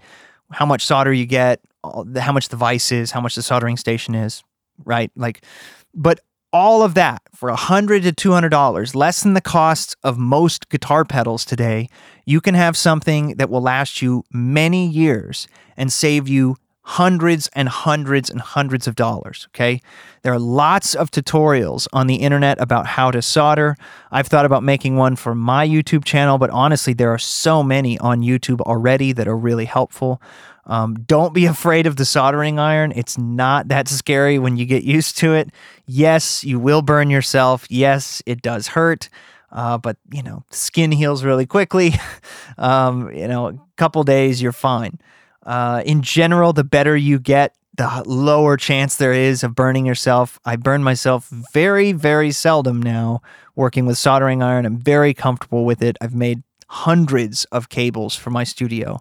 how 0.50 0.66
much 0.66 0.84
solder 0.84 1.12
you 1.12 1.26
get, 1.26 1.60
how 1.84 2.32
much 2.32 2.48
the 2.48 2.56
vise 2.56 2.90
is, 2.92 3.10
how 3.10 3.20
much 3.20 3.34
the 3.34 3.42
soldering 3.42 3.76
station 3.76 4.14
is, 4.14 4.42
right? 4.84 5.10
Like, 5.16 5.44
but 5.94 6.20
all 6.52 6.82
of 6.82 6.94
that 6.94 7.22
for 7.34 7.48
a 7.48 7.56
hundred 7.56 8.02
to 8.02 8.12
two 8.12 8.32
hundred 8.32 8.50
dollars, 8.50 8.94
less 8.94 9.22
than 9.22 9.34
the 9.34 9.40
cost 9.40 9.96
of 10.02 10.18
most 10.18 10.68
guitar 10.68 11.04
pedals 11.04 11.44
today, 11.44 11.88
you 12.26 12.40
can 12.40 12.54
have 12.54 12.76
something 12.76 13.36
that 13.36 13.50
will 13.50 13.62
last 13.62 14.02
you 14.02 14.24
many 14.32 14.86
years 14.86 15.48
and 15.76 15.92
save 15.92 16.28
you 16.28 16.56
hundreds 16.84 17.48
and 17.54 17.68
hundreds 17.68 18.28
and 18.28 18.40
hundreds 18.40 18.88
of 18.88 18.96
dollars. 18.96 19.46
Okay. 19.50 19.80
There 20.22 20.32
are 20.32 20.38
lots 20.38 20.94
of 20.94 21.10
tutorials 21.10 21.86
on 21.92 22.06
the 22.06 22.16
internet 22.16 22.60
about 22.60 22.86
how 22.86 23.10
to 23.10 23.22
solder. 23.22 23.76
I've 24.10 24.26
thought 24.26 24.44
about 24.44 24.62
making 24.62 24.96
one 24.96 25.16
for 25.16 25.34
my 25.34 25.66
YouTube 25.66 26.04
channel, 26.04 26.38
but 26.38 26.50
honestly, 26.50 26.92
there 26.92 27.10
are 27.10 27.18
so 27.18 27.62
many 27.62 27.98
on 27.98 28.20
YouTube 28.20 28.60
already 28.60 29.12
that 29.12 29.28
are 29.28 29.36
really 29.36 29.64
helpful. 29.64 30.20
Um, 30.66 30.94
don't 30.94 31.34
be 31.34 31.46
afraid 31.46 31.86
of 31.86 31.96
the 31.96 32.04
soldering 32.04 32.58
iron. 32.58 32.92
It's 32.94 33.18
not 33.18 33.68
that 33.68 33.88
scary 33.88 34.38
when 34.38 34.56
you 34.56 34.64
get 34.64 34.84
used 34.84 35.18
to 35.18 35.34
it. 35.34 35.50
Yes, 35.86 36.44
you 36.44 36.58
will 36.58 36.82
burn 36.82 37.10
yourself. 37.10 37.66
Yes, 37.68 38.22
it 38.26 38.42
does 38.42 38.68
hurt. 38.68 39.08
Uh, 39.50 39.76
but 39.76 39.96
you 40.10 40.22
know, 40.22 40.44
skin 40.50 40.92
heals 40.92 41.24
really 41.24 41.46
quickly. 41.46 41.92
um, 42.58 43.12
you 43.12 43.28
know, 43.28 43.48
a 43.48 43.58
couple 43.76 44.02
days, 44.02 44.40
you're 44.40 44.52
fine. 44.52 44.98
Uh, 45.44 45.82
in 45.84 46.02
general, 46.02 46.52
the 46.52 46.64
better 46.64 46.96
you 46.96 47.18
get, 47.18 47.54
the 47.76 48.02
lower 48.06 48.56
chance 48.56 48.96
there 48.96 49.12
is 49.12 49.42
of 49.42 49.54
burning 49.54 49.86
yourself. 49.86 50.38
I 50.44 50.56
burn 50.56 50.82
myself 50.82 51.28
very, 51.52 51.92
very 51.92 52.30
seldom 52.30 52.82
now 52.82 53.22
working 53.54 53.86
with 53.86 53.98
soldering 53.98 54.42
iron. 54.42 54.66
I'm 54.66 54.78
very 54.78 55.14
comfortable 55.14 55.64
with 55.64 55.82
it. 55.82 55.96
I've 56.00 56.14
made 56.14 56.42
hundreds 56.68 57.44
of 57.46 57.68
cables 57.68 58.14
for 58.14 58.30
my 58.30 58.44
studio. 58.44 59.00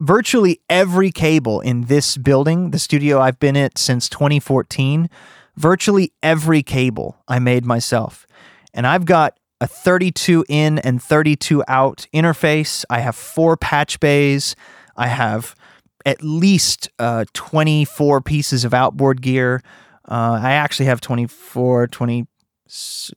Virtually 0.00 0.60
every 0.68 1.10
cable 1.10 1.60
in 1.60 1.82
this 1.82 2.16
building, 2.16 2.70
the 2.70 2.78
studio 2.78 3.20
I've 3.20 3.38
been 3.38 3.56
at 3.56 3.78
since 3.78 4.08
2014, 4.08 5.08
virtually 5.56 6.12
every 6.22 6.62
cable 6.62 7.18
I 7.28 7.38
made 7.38 7.64
myself. 7.64 8.26
And 8.74 8.86
I've 8.86 9.04
got 9.04 9.38
a 9.60 9.66
32 9.66 10.44
in 10.48 10.78
and 10.80 11.02
32 11.02 11.62
out 11.68 12.06
interface. 12.12 12.84
I 12.90 13.00
have 13.00 13.14
four 13.14 13.56
patch 13.56 14.00
bays. 14.00 14.56
I 14.96 15.06
have 15.06 15.54
at 16.04 16.22
least 16.22 16.88
uh, 16.98 17.24
24 17.32 18.20
pieces 18.20 18.64
of 18.64 18.74
outboard 18.74 19.22
gear. 19.22 19.62
Uh, 20.08 20.38
I 20.42 20.52
actually 20.52 20.86
have 20.86 21.00
24, 21.00 21.86
20, 21.88 22.26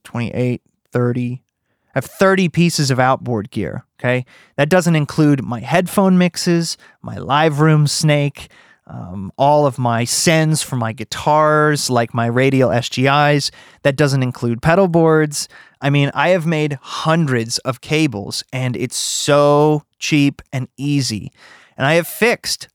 28, 0.04 0.62
30. 0.92 1.42
I 1.42 1.90
have 1.94 2.04
30 2.04 2.48
pieces 2.48 2.90
of 2.90 3.00
outboard 3.00 3.50
gear. 3.50 3.84
Okay. 3.98 4.24
That 4.56 4.68
doesn't 4.68 4.96
include 4.96 5.42
my 5.42 5.60
headphone 5.60 6.18
mixes, 6.18 6.76
my 7.02 7.16
live 7.16 7.60
room 7.60 7.86
snake, 7.86 8.50
um, 8.86 9.32
all 9.36 9.66
of 9.66 9.78
my 9.78 10.04
sends 10.04 10.62
for 10.62 10.76
my 10.76 10.92
guitars, 10.92 11.90
like 11.90 12.14
my 12.14 12.26
radial 12.26 12.70
SGIs. 12.70 13.50
That 13.82 13.96
doesn't 13.96 14.22
include 14.22 14.62
pedal 14.62 14.86
boards. 14.86 15.48
I 15.80 15.90
mean, 15.90 16.10
I 16.14 16.28
have 16.28 16.46
made 16.46 16.78
hundreds 16.80 17.58
of 17.58 17.80
cables 17.80 18.44
and 18.52 18.76
it's 18.76 18.96
so 18.96 19.82
cheap 19.98 20.40
and 20.52 20.68
easy. 20.76 21.32
And 21.76 21.86
I 21.86 21.94
have 21.94 22.06
fixed 22.06 22.68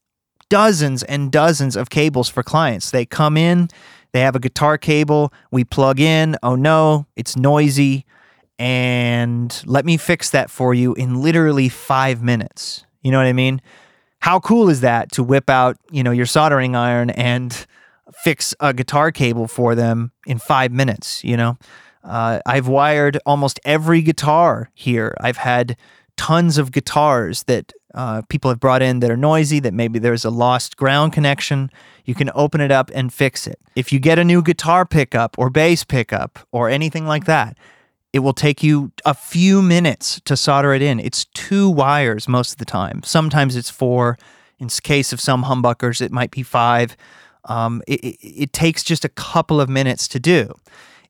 dozens 0.51 1.01
and 1.03 1.31
dozens 1.31 1.77
of 1.77 1.89
cables 1.89 2.27
for 2.27 2.43
clients. 2.43 2.91
They 2.91 3.05
come 3.05 3.37
in, 3.37 3.69
they 4.11 4.19
have 4.19 4.35
a 4.35 4.39
guitar 4.39 4.77
cable, 4.77 5.31
we 5.49 5.63
plug 5.63 6.01
in, 6.01 6.35
oh 6.43 6.55
no, 6.55 7.07
it's 7.15 7.37
noisy, 7.37 8.05
and 8.59 9.63
let 9.65 9.85
me 9.85 9.95
fix 9.95 10.29
that 10.31 10.51
for 10.51 10.73
you 10.73 10.93
in 10.95 11.21
literally 11.21 11.69
five 11.69 12.21
minutes. 12.21 12.85
You 13.01 13.11
know 13.11 13.17
what 13.17 13.27
I 13.27 13.33
mean? 13.33 13.61
How 14.19 14.41
cool 14.41 14.69
is 14.69 14.81
that 14.81 15.13
to 15.13 15.23
whip 15.23 15.49
out, 15.49 15.77
you 15.89 16.03
know, 16.03 16.11
your 16.11 16.25
soldering 16.25 16.75
iron 16.75 17.09
and 17.11 17.65
fix 18.21 18.53
a 18.59 18.73
guitar 18.73 19.09
cable 19.09 19.47
for 19.47 19.73
them 19.73 20.11
in 20.27 20.37
five 20.37 20.73
minutes, 20.73 21.23
you 21.23 21.37
know? 21.37 21.57
Uh, 22.03 22.39
I've 22.45 22.67
wired 22.67 23.19
almost 23.25 23.59
every 23.63 24.01
guitar 24.01 24.69
here. 24.73 25.15
I've 25.21 25.37
had 25.37 25.77
tons 26.21 26.59
of 26.59 26.71
guitars 26.71 27.41
that 27.43 27.73
uh, 27.95 28.21
people 28.29 28.51
have 28.51 28.59
brought 28.59 28.83
in 28.83 28.99
that 28.99 29.09
are 29.09 29.17
noisy, 29.17 29.59
that 29.59 29.73
maybe 29.73 29.97
there's 29.97 30.23
a 30.23 30.29
lost 30.29 30.77
ground 30.77 31.11
connection. 31.13 31.71
You 32.05 32.13
can 32.13 32.29
open 32.35 32.61
it 32.61 32.71
up 32.71 32.91
and 32.93 33.11
fix 33.11 33.47
it. 33.47 33.57
If 33.75 33.91
you 33.91 33.97
get 33.97 34.19
a 34.19 34.23
new 34.23 34.43
guitar 34.43 34.85
pickup 34.85 35.35
or 35.39 35.49
bass 35.49 35.83
pickup 35.83 36.37
or 36.51 36.69
anything 36.69 37.07
like 37.07 37.25
that, 37.25 37.57
it 38.13 38.19
will 38.19 38.35
take 38.35 38.61
you 38.61 38.91
a 39.03 39.15
few 39.15 39.63
minutes 39.63 40.21
to 40.25 40.37
solder 40.37 40.75
it 40.75 40.83
in. 40.83 40.99
It's 40.99 41.25
two 41.25 41.67
wires 41.67 42.27
most 42.27 42.51
of 42.51 42.57
the 42.59 42.65
time. 42.65 43.01
Sometimes 43.03 43.55
it's 43.55 43.71
four. 43.71 44.19
In 44.59 44.67
case 44.67 45.11
of 45.11 45.19
some 45.19 45.45
humbuckers, 45.45 46.01
it 46.01 46.11
might 46.11 46.29
be 46.29 46.43
five. 46.43 46.95
Um, 47.45 47.81
it, 47.87 47.99
it, 48.03 48.43
it 48.43 48.53
takes 48.53 48.83
just 48.83 49.03
a 49.03 49.09
couple 49.09 49.59
of 49.59 49.69
minutes 49.69 50.07
to 50.09 50.19
do 50.19 50.53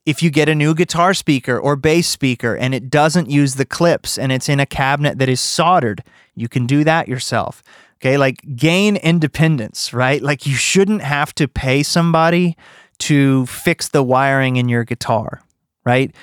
if 0.05 0.24
you 0.24 0.29
get 0.29 0.50
a 0.50 0.55
new 0.55 0.74
guitar 0.74 1.13
speaker 1.13 1.58
or 1.58 1.75
bass 1.75 2.08
speaker 2.08 2.55
and 2.55 2.74
it 2.74 2.89
doesn't 2.89 3.29
use 3.29 3.55
the 3.55 3.65
clips 3.65 4.17
and 4.17 4.31
it's 4.31 4.50
in 4.50 4.60
a 4.60 4.65
cabinet 4.65 5.20
that 5.20 5.29
is 5.29 5.39
soldered, 5.39 6.03
you 6.36 6.48
can 6.48 6.65
do 6.65 6.84
that 6.84 7.08
yourself. 7.08 7.62
Okay, 7.98 8.17
like 8.17 8.41
gain 8.55 8.96
independence, 8.96 9.93
right? 9.93 10.22
Like 10.24 10.48
you 10.48 10.55
shouldn't 10.55 11.03
have 11.03 11.36
to 11.36 11.48
pay 11.48 11.84
somebody 11.84 12.58
to 13.00 13.46
fix 13.46 13.89
the 13.89 14.01
wiring 14.01 14.55
in 14.55 14.70
your 14.70 14.84
guitar, 14.84 15.41
right? 15.86 16.13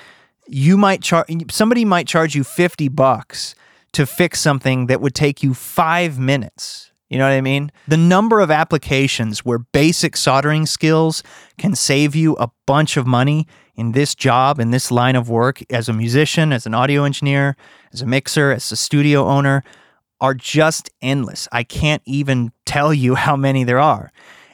You 0.45 0.77
might 0.77 1.01
charge 1.01 1.27
somebody 1.51 1.85
might 1.85 2.07
charge 2.07 2.35
you 2.35 2.43
50 2.43 2.89
bucks 2.89 3.55
to 3.93 4.05
fix 4.05 4.41
something 4.41 4.87
that 4.87 4.99
would 4.99 5.15
take 5.15 5.41
you 5.41 5.53
5 5.53 6.19
minutes 6.19 6.91
you 7.09 7.17
know 7.17 7.25
what 7.25 7.33
I 7.33 7.41
mean? 7.41 7.71
The 7.87 7.97
number 7.97 8.39
of 8.39 8.51
applications 8.51 9.43
where 9.43 9.59
basic 9.59 10.15
soldering 10.15 10.65
skills 10.67 11.23
can 11.57 11.75
save 11.75 12.15
you 12.15 12.35
a 12.35 12.49
bunch 12.67 12.97
of 12.97 13.07
money 13.07 13.47
in 13.75 13.93
this 13.93 14.13
job, 14.13 14.59
in 14.59 14.71
this 14.71 14.91
line 14.91 15.15
of 15.15 15.29
work, 15.29 15.63
as 15.71 15.89
a 15.89 15.93
musician, 15.93 16.53
as 16.53 16.65
an 16.65 16.75
audio 16.75 17.03
engineer, 17.03 17.55
as 17.93 18.01
a 18.01 18.05
mixer, 18.05 18.51
as 18.51 18.71
a 18.71 18.75
studio 18.75 19.25
owner, 19.25 19.63
are 20.21 20.33
just 20.33 20.89
endless. 21.01 21.47
I 21.51 21.63
can't 21.63 22.03
even 22.05 22.51
tell 22.65 22.93
you 22.93 23.15
how 23.25 23.35
many 23.35 23.63
there 23.63 23.79
are. 23.79 24.11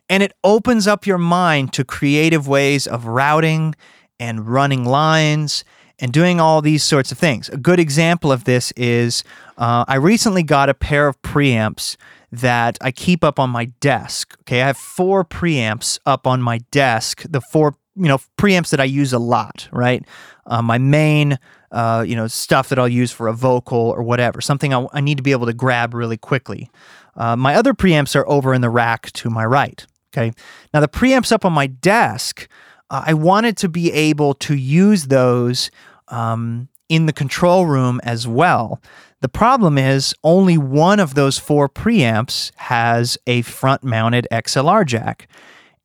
And 0.07 0.23
it 0.23 0.33
opens 0.43 0.87
up 0.87 1.05
your 1.05 1.17
mind 1.17 1.73
to 1.73 1.83
creative 1.83 2.47
ways 2.47 2.87
of 2.87 3.05
routing 3.05 3.75
and 4.19 4.47
running 4.47 4.85
lines 4.85 5.65
and 5.99 6.13
doing 6.13 6.39
all 6.39 6.61
these 6.61 6.83
sorts 6.83 7.11
of 7.11 7.17
things. 7.17 7.49
A 7.49 7.57
good 7.57 7.79
example 7.79 8.31
of 8.31 8.43
this 8.43 8.71
is 8.73 9.23
uh, 9.57 9.85
I 9.87 9.95
recently 9.95 10.43
got 10.43 10.69
a 10.69 10.73
pair 10.73 11.07
of 11.07 11.21
preamps 11.21 11.95
that 12.31 12.77
I 12.81 12.91
keep 12.91 13.23
up 13.23 13.39
on 13.39 13.49
my 13.49 13.65
desk. 13.79 14.35
Okay, 14.41 14.61
I 14.61 14.67
have 14.67 14.77
four 14.77 15.23
preamps 15.23 15.99
up 16.05 16.27
on 16.27 16.41
my 16.41 16.59
desk. 16.71 17.23
The 17.29 17.41
four, 17.41 17.75
you 17.95 18.07
know, 18.07 18.19
preamps 18.37 18.69
that 18.69 18.79
I 18.79 18.85
use 18.85 19.13
a 19.13 19.19
lot, 19.19 19.67
right? 19.71 20.05
Uh, 20.45 20.61
my 20.61 20.77
main, 20.77 21.37
uh, 21.71 22.03
you 22.07 22.15
know, 22.15 22.27
stuff 22.27 22.69
that 22.69 22.79
I'll 22.79 22.87
use 22.87 23.11
for 23.11 23.27
a 23.27 23.33
vocal 23.33 23.77
or 23.79 24.03
whatever, 24.03 24.41
something 24.41 24.73
I, 24.73 24.87
I 24.93 25.01
need 25.01 25.17
to 25.17 25.23
be 25.23 25.31
able 25.31 25.47
to 25.47 25.53
grab 25.53 25.93
really 25.93 26.17
quickly. 26.17 26.69
Uh, 27.15 27.35
my 27.35 27.55
other 27.55 27.73
preamps 27.73 28.15
are 28.15 28.27
over 28.27 28.53
in 28.53 28.61
the 28.61 28.69
rack 28.69 29.11
to 29.13 29.29
my 29.29 29.45
right. 29.45 29.85
Okay, 30.13 30.31
now 30.73 30.79
the 30.79 30.87
preamps 30.87 31.31
up 31.31 31.43
on 31.43 31.53
my 31.53 31.67
desk, 31.67 32.47
uh, 32.89 33.03
I 33.05 33.13
wanted 33.13 33.57
to 33.57 33.69
be 33.69 33.91
able 33.91 34.33
to 34.35 34.55
use 34.55 35.07
those 35.07 35.71
um, 36.07 36.69
in 36.87 37.05
the 37.05 37.13
control 37.13 37.65
room 37.65 37.99
as 38.03 38.27
well. 38.27 38.81
The 39.25 39.29
problem 39.29 39.79
is 39.79 40.13
only 40.23 40.55
one 40.55 40.99
of 40.99 41.15
those 41.15 41.39
four 41.39 41.67
preamps 41.67 42.51
has 42.57 43.17
a 43.25 43.41
front 43.41 43.83
mounted 43.83 44.27
XLR 44.31 44.85
jack. 44.85 45.27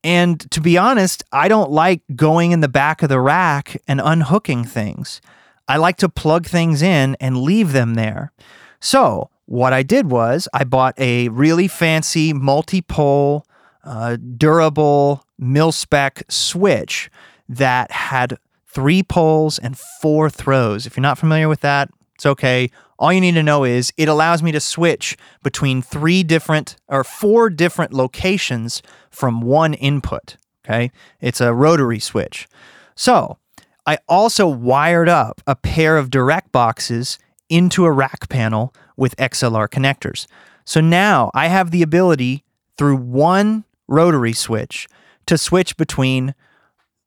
And 0.04 0.38
to 0.50 0.60
be 0.60 0.76
honest, 0.76 1.24
I 1.32 1.48
don't 1.48 1.70
like 1.70 2.02
going 2.14 2.52
in 2.52 2.60
the 2.60 2.68
back 2.68 3.02
of 3.02 3.08
the 3.08 3.18
rack 3.18 3.80
and 3.88 3.98
unhooking 3.98 4.64
things. 4.64 5.22
I 5.66 5.78
like 5.78 5.96
to 5.96 6.08
plug 6.10 6.48
things 6.48 6.82
in 6.82 7.16
and 7.18 7.38
leave 7.38 7.72
them 7.72 7.94
there. 7.94 8.30
So, 8.78 9.30
what 9.46 9.72
I 9.72 9.84
did 9.84 10.10
was 10.10 10.46
I 10.52 10.64
bought 10.64 11.00
a 11.00 11.30
really 11.30 11.66
fancy 11.66 12.34
multi 12.34 12.82
pole, 12.82 13.46
uh, 13.84 14.18
durable, 14.36 15.24
mil 15.38 15.72
spec 15.72 16.24
switch 16.28 17.10
that 17.48 17.90
had 17.90 18.36
three 18.66 19.02
poles 19.02 19.58
and 19.58 19.78
four 19.78 20.28
throws. 20.28 20.84
If 20.84 20.98
you're 20.98 21.00
not 21.00 21.16
familiar 21.16 21.48
with 21.48 21.60
that, 21.62 21.88
it's 22.16 22.26
okay. 22.26 22.70
All 23.00 23.12
you 23.12 23.20
need 23.20 23.34
to 23.34 23.42
know 23.42 23.64
is 23.64 23.92
it 23.96 24.08
allows 24.08 24.42
me 24.42 24.52
to 24.52 24.60
switch 24.60 25.16
between 25.42 25.80
three 25.80 26.22
different 26.22 26.76
or 26.86 27.02
four 27.02 27.48
different 27.48 27.94
locations 27.94 28.82
from 29.10 29.40
one 29.40 29.72
input. 29.72 30.36
Okay. 30.64 30.92
It's 31.18 31.40
a 31.40 31.54
rotary 31.54 31.98
switch. 31.98 32.46
So 32.94 33.38
I 33.86 33.98
also 34.06 34.46
wired 34.46 35.08
up 35.08 35.40
a 35.46 35.56
pair 35.56 35.96
of 35.96 36.10
direct 36.10 36.52
boxes 36.52 37.18
into 37.48 37.86
a 37.86 37.90
rack 37.90 38.28
panel 38.28 38.74
with 38.98 39.16
XLR 39.16 39.66
connectors. 39.66 40.26
So 40.66 40.82
now 40.82 41.30
I 41.34 41.48
have 41.48 41.70
the 41.70 41.82
ability 41.82 42.44
through 42.76 42.96
one 42.96 43.64
rotary 43.88 44.34
switch 44.34 44.86
to 45.24 45.38
switch 45.38 45.76
between 45.78 46.34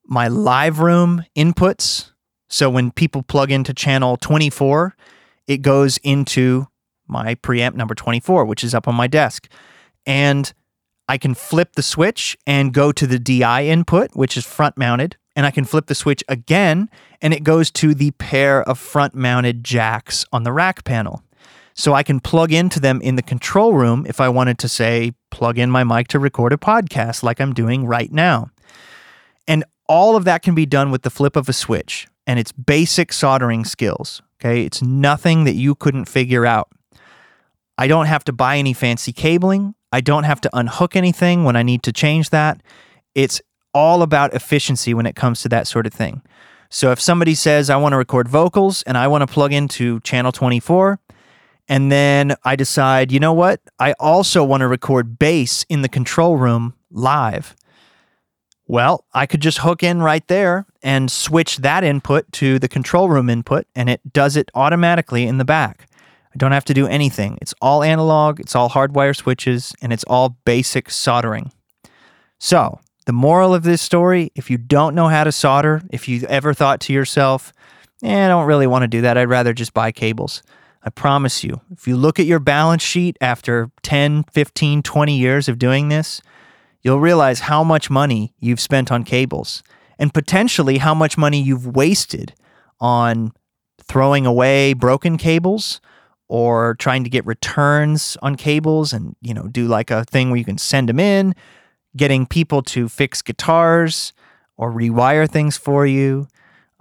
my 0.05 0.27
live 0.27 0.79
room 0.79 1.23
inputs. 1.35 2.11
So 2.49 2.69
when 2.69 2.91
people 2.91 3.21
plug 3.21 3.51
into 3.51 3.73
channel 3.73 4.17
24, 4.17 4.95
it 5.47 5.61
goes 5.61 5.97
into 5.97 6.67
my 7.07 7.35
preamp 7.35 7.75
number 7.75 7.95
24, 7.95 8.45
which 8.45 8.63
is 8.63 8.73
up 8.73 8.87
on 8.87 8.95
my 8.95 9.07
desk. 9.07 9.47
And 10.05 10.53
I 11.07 11.17
can 11.17 11.33
flip 11.33 11.73
the 11.73 11.83
switch 11.83 12.37
and 12.47 12.73
go 12.73 12.91
to 12.91 13.05
the 13.05 13.19
DI 13.19 13.65
input, 13.65 14.11
which 14.13 14.37
is 14.37 14.45
front 14.45 14.77
mounted. 14.77 15.17
And 15.35 15.45
I 15.45 15.51
can 15.51 15.65
flip 15.65 15.87
the 15.87 15.95
switch 15.95 16.23
again, 16.27 16.89
and 17.21 17.33
it 17.33 17.43
goes 17.43 17.71
to 17.71 17.95
the 17.95 18.11
pair 18.11 18.61
of 18.63 18.77
front 18.77 19.15
mounted 19.15 19.63
jacks 19.63 20.25
on 20.31 20.43
the 20.43 20.51
rack 20.51 20.83
panel. 20.83 21.23
So 21.73 21.93
I 21.95 22.03
can 22.03 22.19
plug 22.19 22.51
into 22.51 22.79
them 22.79 23.01
in 23.01 23.15
the 23.15 23.23
control 23.23 23.73
room 23.73 24.05
if 24.07 24.21
I 24.21 24.29
wanted 24.29 24.59
to, 24.59 24.69
say, 24.69 25.13
plug 25.31 25.57
in 25.57 25.71
my 25.71 25.83
mic 25.83 26.07
to 26.09 26.19
record 26.19 26.53
a 26.53 26.57
podcast 26.57 27.23
like 27.23 27.41
I'm 27.41 27.53
doing 27.53 27.87
right 27.87 28.11
now. 28.11 28.51
And 29.47 29.63
all 29.87 30.15
of 30.15 30.25
that 30.25 30.41
can 30.41 30.55
be 30.55 30.65
done 30.65 30.91
with 30.91 31.01
the 31.01 31.09
flip 31.09 31.35
of 31.35 31.49
a 31.49 31.53
switch 31.53 32.07
and 32.25 32.39
it's 32.39 32.51
basic 32.51 33.11
soldering 33.13 33.65
skills. 33.65 34.21
Okay. 34.39 34.65
It's 34.65 34.81
nothing 34.81 35.45
that 35.45 35.55
you 35.55 35.75
couldn't 35.75 36.05
figure 36.05 36.45
out. 36.45 36.69
I 37.77 37.87
don't 37.87 38.05
have 38.05 38.23
to 38.25 38.33
buy 38.33 38.57
any 38.57 38.73
fancy 38.73 39.11
cabling. 39.13 39.75
I 39.91 40.01
don't 40.01 40.25
have 40.25 40.41
to 40.41 40.49
unhook 40.53 40.95
anything 40.95 41.43
when 41.43 41.55
I 41.55 41.63
need 41.63 41.83
to 41.83 41.91
change 41.91 42.29
that. 42.29 42.61
It's 43.15 43.41
all 43.73 44.01
about 44.01 44.33
efficiency 44.33 44.93
when 44.93 45.05
it 45.05 45.15
comes 45.15 45.41
to 45.41 45.49
that 45.49 45.67
sort 45.67 45.87
of 45.87 45.93
thing. 45.93 46.21
So 46.69 46.91
if 46.91 46.99
somebody 46.99 47.35
says, 47.35 47.69
I 47.69 47.77
want 47.77 47.93
to 47.93 47.97
record 47.97 48.27
vocals 48.27 48.83
and 48.83 48.97
I 48.97 49.07
want 49.07 49.21
to 49.21 49.27
plug 49.27 49.53
into 49.53 49.99
channel 50.01 50.31
24, 50.31 50.99
And 51.67 51.91
then 51.91 52.35
I 52.43 52.55
decide, 52.55 53.11
you 53.11 53.19
know 53.19 53.33
what? 53.33 53.61
I 53.79 53.93
also 53.99 54.43
want 54.43 54.61
to 54.61 54.67
record 54.67 55.17
bass 55.17 55.65
in 55.69 55.81
the 55.81 55.89
control 55.89 56.37
room 56.37 56.73
live. 56.91 57.55
Well, 58.67 59.05
I 59.13 59.25
could 59.25 59.41
just 59.41 59.59
hook 59.59 59.83
in 59.83 60.01
right 60.01 60.25
there 60.27 60.65
and 60.81 61.11
switch 61.11 61.57
that 61.57 61.83
input 61.83 62.31
to 62.33 62.59
the 62.59 62.69
control 62.69 63.09
room 63.09 63.29
input, 63.29 63.67
and 63.75 63.89
it 63.89 64.13
does 64.13 64.37
it 64.37 64.49
automatically 64.55 65.25
in 65.25 65.37
the 65.37 65.45
back. 65.45 65.87
I 66.33 66.37
don't 66.37 66.53
have 66.53 66.65
to 66.65 66.73
do 66.73 66.87
anything. 66.87 67.37
It's 67.41 67.53
all 67.61 67.83
analog, 67.83 68.39
it's 68.39 68.55
all 68.55 68.69
hardwire 68.69 69.15
switches, 69.15 69.73
and 69.81 69.91
it's 69.91 70.05
all 70.05 70.37
basic 70.45 70.89
soldering. 70.89 71.51
So, 72.39 72.79
the 73.05 73.13
moral 73.13 73.53
of 73.53 73.63
this 73.63 73.81
story 73.81 74.31
if 74.33 74.49
you 74.49 74.57
don't 74.57 74.95
know 74.95 75.09
how 75.09 75.25
to 75.25 75.31
solder, 75.31 75.81
if 75.91 76.07
you 76.07 76.25
ever 76.27 76.53
thought 76.53 76.79
to 76.81 76.93
yourself, 76.93 77.51
eh, 78.01 78.25
I 78.25 78.27
don't 78.29 78.47
really 78.47 78.67
want 78.67 78.83
to 78.83 78.87
do 78.87 79.01
that, 79.01 79.17
I'd 79.17 79.29
rather 79.29 79.53
just 79.53 79.73
buy 79.73 79.91
cables. 79.91 80.41
I 80.85 80.89
promise 80.89 81.43
you, 81.43 81.61
if 81.71 81.87
you 81.87 81.95
look 81.95 82.19
at 82.19 82.25
your 82.25 82.39
balance 82.39 82.83
sheet 82.83 83.17
after 83.21 83.69
10, 83.83 84.23
15, 84.31 84.83
20 84.83 85.17
years 85.17 85.47
of 85.47 85.59
doing 85.59 85.89
this, 85.89 86.21
you'll 86.83 86.99
realize 86.99 87.41
how 87.41 87.63
much 87.63 87.89
money 87.89 88.33
you've 88.39 88.59
spent 88.59 88.91
on 88.91 89.03
cables 89.03 89.63
and 89.97 90.13
potentially 90.13 90.77
how 90.79 90.93
much 90.93 91.17
money 91.17 91.41
you've 91.41 91.67
wasted 91.67 92.33
on 92.79 93.31
throwing 93.81 94.25
away 94.25 94.73
broken 94.73 95.17
cables 95.17 95.81
or 96.27 96.75
trying 96.75 97.03
to 97.03 97.09
get 97.09 97.25
returns 97.25 98.17
on 98.21 98.35
cables 98.35 98.93
and 98.93 99.15
you 99.21 99.33
know 99.33 99.47
do 99.47 99.67
like 99.67 99.91
a 99.91 100.03
thing 100.05 100.29
where 100.29 100.37
you 100.37 100.45
can 100.45 100.57
send 100.57 100.89
them 100.89 100.99
in 100.99 101.33
getting 101.95 102.25
people 102.25 102.61
to 102.61 102.89
fix 102.89 103.21
guitars 103.21 104.13
or 104.57 104.71
rewire 104.71 105.29
things 105.29 105.57
for 105.57 105.85
you. 105.85 106.27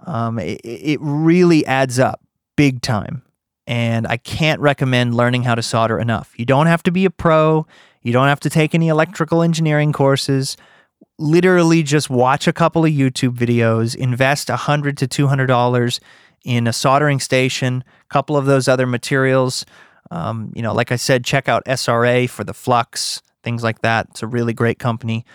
Um, 0.05 0.39
it, 0.39 0.61
it 0.63 0.99
really 1.01 1.65
adds 1.65 1.99
up 1.99 2.21
big 2.55 2.81
time. 2.81 3.23
And 3.65 4.05
i 4.07 4.17
can't 4.17 4.59
recommend 4.59 5.15
learning 5.15 5.43
how 5.43 5.55
to 5.55 5.61
solder 5.61 5.97
enough. 5.97 6.33
You 6.37 6.45
don't 6.45 6.67
have 6.67 6.83
to 6.83 6.91
be 6.91 7.05
a 7.05 7.09
pro 7.09 7.65
you 8.03 8.13
don't 8.13 8.27
have 8.27 8.39
to 8.41 8.49
take 8.49 8.75
any 8.75 8.89
electrical 8.89 9.41
engineering 9.41 9.93
courses. 9.93 10.57
Literally, 11.17 11.83
just 11.83 12.09
watch 12.09 12.47
a 12.47 12.53
couple 12.53 12.85
of 12.85 12.91
YouTube 12.91 13.35
videos, 13.35 13.95
invest 13.95 14.49
100 14.49 14.97
to 14.97 15.07
$200 15.07 15.99
in 16.43 16.67
a 16.67 16.73
soldering 16.73 17.19
station, 17.19 17.83
a 18.01 18.13
couple 18.13 18.35
of 18.35 18.45
those 18.45 18.67
other 18.67 18.85
materials. 18.85 19.65
Um, 20.11 20.51
you 20.55 20.61
know, 20.61 20.73
like 20.73 20.91
I 20.91 20.97
said, 20.97 21.23
check 21.23 21.47
out 21.47 21.63
SRA 21.65 22.29
for 22.29 22.43
the 22.43 22.53
flux, 22.53 23.21
things 23.43 23.63
like 23.63 23.81
that. 23.81 24.07
It's 24.11 24.23
a 24.23 24.27
really 24.27 24.53
great 24.53 24.79
company. 24.79 25.25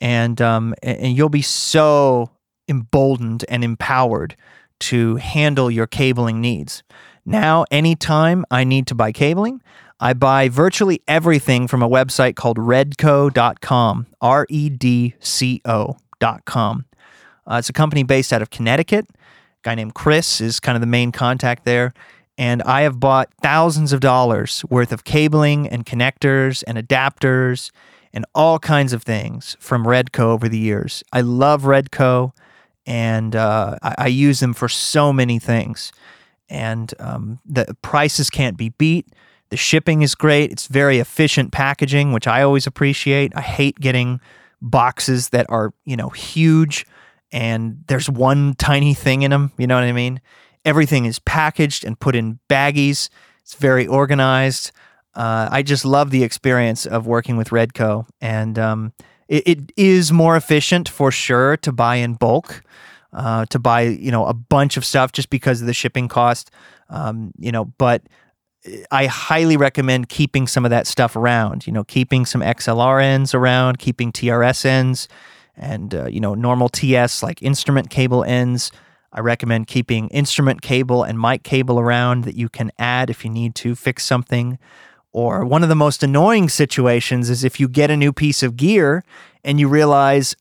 And, 0.00 0.40
um, 0.42 0.74
and 0.82 1.16
you'll 1.16 1.28
be 1.28 1.42
so 1.42 2.30
emboldened 2.68 3.44
and 3.48 3.64
empowered 3.64 4.36
to 4.78 5.16
handle 5.16 5.70
your 5.70 5.86
cabling 5.86 6.40
needs. 6.40 6.82
Now, 7.24 7.64
anytime 7.70 8.44
I 8.50 8.64
need 8.64 8.86
to 8.88 8.94
buy 8.94 9.12
cabling, 9.12 9.62
I 9.98 10.12
buy 10.12 10.48
virtually 10.48 11.02
everything 11.08 11.68
from 11.68 11.82
a 11.82 11.88
website 11.88 12.36
called 12.36 12.58
redco.com, 12.58 14.06
R 14.20 14.46
E 14.50 14.68
D 14.68 15.14
C 15.20 15.62
O.com. 15.64 16.84
Uh, 17.46 17.56
it's 17.58 17.68
a 17.68 17.72
company 17.72 18.02
based 18.02 18.32
out 18.32 18.42
of 18.42 18.50
Connecticut. 18.50 19.06
A 19.10 19.16
guy 19.62 19.74
named 19.74 19.94
Chris 19.94 20.40
is 20.40 20.60
kind 20.60 20.76
of 20.76 20.80
the 20.80 20.86
main 20.86 21.12
contact 21.12 21.64
there. 21.64 21.94
And 22.38 22.62
I 22.64 22.82
have 22.82 23.00
bought 23.00 23.30
thousands 23.40 23.92
of 23.92 24.00
dollars 24.00 24.64
worth 24.68 24.92
of 24.92 25.04
cabling 25.04 25.66
and 25.68 25.86
connectors 25.86 26.62
and 26.66 26.76
adapters 26.76 27.70
and 28.12 28.26
all 28.34 28.58
kinds 28.58 28.92
of 28.92 29.02
things 29.02 29.56
from 29.58 29.84
Redco 29.84 30.20
over 30.20 30.48
the 30.48 30.58
years. 30.58 31.02
I 31.12 31.22
love 31.22 31.62
Redco 31.62 32.32
and 32.84 33.34
uh, 33.34 33.78
I, 33.82 33.94
I, 33.98 34.06
use 34.06 34.40
them 34.40 34.54
for 34.54 34.68
so 34.68 35.12
many 35.12 35.38
things. 35.38 35.92
And 36.48 36.94
um, 37.00 37.40
the 37.44 37.76
prices 37.82 38.30
can't 38.30 38.56
be 38.56 38.68
beat. 38.70 39.06
The 39.50 39.56
shipping 39.56 40.02
is 40.02 40.14
great. 40.14 40.50
It's 40.50 40.66
very 40.66 40.98
efficient 40.98 41.52
packaging, 41.52 42.12
which 42.12 42.26
I 42.26 42.42
always 42.42 42.66
appreciate. 42.66 43.32
I 43.36 43.40
hate 43.40 43.78
getting 43.78 44.20
boxes 44.60 45.28
that 45.30 45.46
are, 45.48 45.72
you 45.84 45.96
know, 45.96 46.08
huge 46.08 46.86
and 47.32 47.84
there's 47.88 48.08
one 48.08 48.54
tiny 48.54 48.94
thing 48.94 49.22
in 49.22 49.30
them. 49.30 49.52
You 49.58 49.66
know 49.66 49.74
what 49.74 49.84
I 49.84 49.92
mean? 49.92 50.20
Everything 50.64 51.04
is 51.04 51.18
packaged 51.18 51.84
and 51.84 51.98
put 51.98 52.16
in 52.16 52.38
baggies. 52.48 53.08
It's 53.42 53.54
very 53.54 53.86
organized. 53.86 54.72
Uh, 55.14 55.48
I 55.50 55.62
just 55.62 55.84
love 55.84 56.10
the 56.10 56.24
experience 56.24 56.86
of 56.86 57.06
working 57.06 57.36
with 57.36 57.48
Redco, 57.48 58.06
and 58.20 58.58
um, 58.58 58.92
it, 59.28 59.46
it 59.46 59.72
is 59.76 60.12
more 60.12 60.36
efficient 60.36 60.88
for 60.88 61.10
sure 61.10 61.56
to 61.58 61.72
buy 61.72 61.96
in 61.96 62.14
bulk, 62.14 62.62
uh, 63.14 63.46
to 63.46 63.58
buy 63.58 63.82
you 63.82 64.10
know 64.10 64.26
a 64.26 64.34
bunch 64.34 64.76
of 64.76 64.84
stuff 64.84 65.12
just 65.12 65.30
because 65.30 65.60
of 65.62 65.66
the 65.66 65.72
shipping 65.72 66.08
cost. 66.08 66.50
Um, 66.90 67.32
you 67.38 67.50
know, 67.50 67.64
but 67.64 68.02
I 68.90 69.06
highly 69.06 69.56
recommend 69.56 70.08
keeping 70.08 70.46
some 70.46 70.64
of 70.64 70.70
that 70.70 70.86
stuff 70.86 71.16
around. 71.16 71.66
You 71.66 71.72
know, 71.72 71.84
keeping 71.84 72.26
some 72.26 72.40
XLR 72.40 73.02
ends 73.02 73.34
around, 73.34 73.78
keeping 73.78 74.12
TRS 74.12 74.64
ends, 74.64 75.08
and 75.56 75.94
uh, 75.94 76.06
you 76.06 76.20
know 76.20 76.34
normal 76.34 76.68
TS 76.68 77.22
like 77.22 77.42
instrument 77.42 77.90
cable 77.90 78.24
ends. 78.24 78.70
I 79.12 79.20
recommend 79.20 79.66
keeping 79.66 80.08
instrument 80.08 80.60
cable 80.60 81.02
and 81.02 81.20
mic 81.20 81.42
cable 81.42 81.80
around 81.80 82.24
that 82.24 82.34
you 82.34 82.48
can 82.48 82.70
add 82.78 83.08
if 83.08 83.24
you 83.24 83.30
need 83.30 83.54
to 83.56 83.74
fix 83.74 84.04
something. 84.04 84.58
Or 85.12 85.46
one 85.46 85.62
of 85.62 85.70
the 85.70 85.74
most 85.74 86.02
annoying 86.02 86.50
situations 86.50 87.30
is 87.30 87.42
if 87.42 87.58
you 87.58 87.68
get 87.68 87.90
a 87.90 87.96
new 87.96 88.12
piece 88.12 88.42
of 88.42 88.56
gear 88.56 89.02
and 89.42 89.58
you 89.58 89.68
realize, 89.68 90.36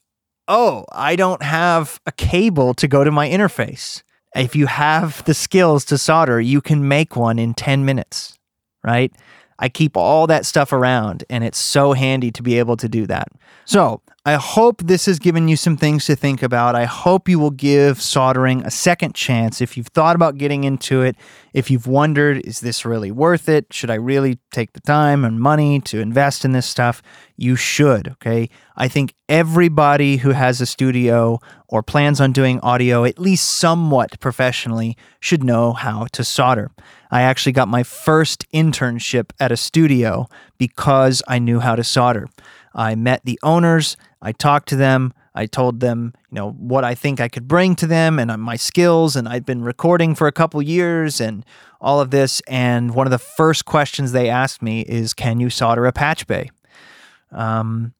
oh, 0.49 0.83
I 0.91 1.15
don't 1.15 1.41
have 1.41 2.01
a 2.05 2.11
cable 2.11 2.73
to 2.73 2.87
go 2.87 3.05
to 3.05 3.11
my 3.11 3.29
interface 3.29 4.03
if 4.35 4.55
you 4.55 4.67
have 4.67 5.23
the 5.25 5.33
skills 5.33 5.85
to 5.85 5.97
solder, 5.97 6.39
you 6.41 6.61
can 6.61 6.87
make 6.87 7.15
one 7.15 7.39
in 7.39 7.53
10 7.53 7.85
minutes, 7.85 8.37
right? 8.83 9.13
I 9.57 9.69
keep 9.69 9.95
all 9.95 10.27
that 10.27 10.45
stuff 10.45 10.73
around 10.73 11.23
and 11.29 11.43
it's 11.43 11.57
so 11.57 11.93
handy 11.93 12.31
to 12.31 12.43
be 12.43 12.59
able 12.59 12.77
to 12.77 12.89
do 12.89 13.07
that. 13.07 13.29
So, 13.63 14.01
I 14.27 14.37
hope 14.37 14.81
this 14.81 15.05
has 15.05 15.19
given 15.19 15.47
you 15.47 15.55
some 15.55 15.77
things 15.77 16.05
to 16.05 16.15
think 16.15 16.41
about. 16.41 16.73
I 16.73 16.85
hope 16.85 17.29
you 17.29 17.37
will 17.37 17.51
give 17.51 18.01
soldering 18.01 18.65
a 18.65 18.71
second 18.71 19.13
chance 19.13 19.61
if 19.61 19.77
you've 19.77 19.89
thought 19.89 20.15
about 20.15 20.39
getting 20.39 20.63
into 20.63 21.03
it. 21.03 21.15
If 21.53 21.69
you've 21.69 21.85
wondered, 21.85 22.43
is 22.43 22.59
this 22.59 22.85
really 22.85 23.11
worth 23.11 23.47
it? 23.47 23.71
Should 23.71 23.91
I 23.91 23.95
really 23.95 24.39
take 24.51 24.73
the 24.73 24.79
time 24.79 25.23
and 25.23 25.39
money 25.39 25.79
to 25.81 25.99
invest 25.99 26.43
in 26.43 26.53
this 26.53 26.65
stuff? 26.65 27.03
You 27.37 27.55
should, 27.55 28.07
okay? 28.13 28.49
I 28.75 28.87
think 28.87 29.13
everybody 29.29 30.17
who 30.17 30.31
has 30.31 30.59
a 30.59 30.65
studio 30.65 31.39
or 31.67 31.83
plans 31.83 32.19
on 32.19 32.31
doing 32.31 32.59
audio 32.61 33.03
at 33.03 33.19
least 33.19 33.45
somewhat 33.45 34.19
professionally 34.19 34.97
should 35.19 35.43
know 35.43 35.73
how 35.73 36.07
to 36.13 36.23
solder. 36.23 36.71
I 37.11 37.21
actually 37.21 37.51
got 37.51 37.67
my 37.67 37.83
first 37.83 38.51
internship 38.51 39.29
at 39.39 39.51
a 39.51 39.57
studio 39.57 40.25
because 40.57 41.21
I 41.27 41.37
knew 41.37 41.59
how 41.59 41.75
to 41.75 41.83
solder. 41.83 42.27
I 42.75 42.95
met 42.95 43.25
the 43.25 43.39
owners, 43.41 43.97
I 44.21 44.33
talked 44.33 44.67
to 44.69 44.75
them, 44.75 45.13
I 45.33 45.45
told 45.47 45.79
them, 45.79 46.13
you 46.29 46.35
know, 46.35 46.51
what 46.51 46.83
I 46.83 46.93
think 46.93 47.19
I 47.19 47.27
could 47.27 47.47
bring 47.47 47.75
to 47.77 47.87
them 47.87 48.19
and 48.19 48.29
uh, 48.29 48.37
my 48.37 48.55
skills 48.55 49.15
and 49.15 49.27
I'd 49.27 49.45
been 49.45 49.63
recording 49.63 50.13
for 50.13 50.27
a 50.27 50.31
couple 50.31 50.61
years 50.61 51.19
and 51.19 51.45
all 51.81 51.99
of 51.99 52.11
this 52.11 52.41
and 52.47 52.93
one 52.93 53.07
of 53.07 53.11
the 53.11 53.17
first 53.17 53.65
questions 53.65 54.11
they 54.11 54.29
asked 54.29 54.61
me 54.61 54.81
is 54.81 55.13
can 55.13 55.39
you 55.39 55.49
solder 55.49 55.85
a 55.85 55.91
patch 55.91 56.27
bay? 56.27 56.51
Um, 57.31 57.93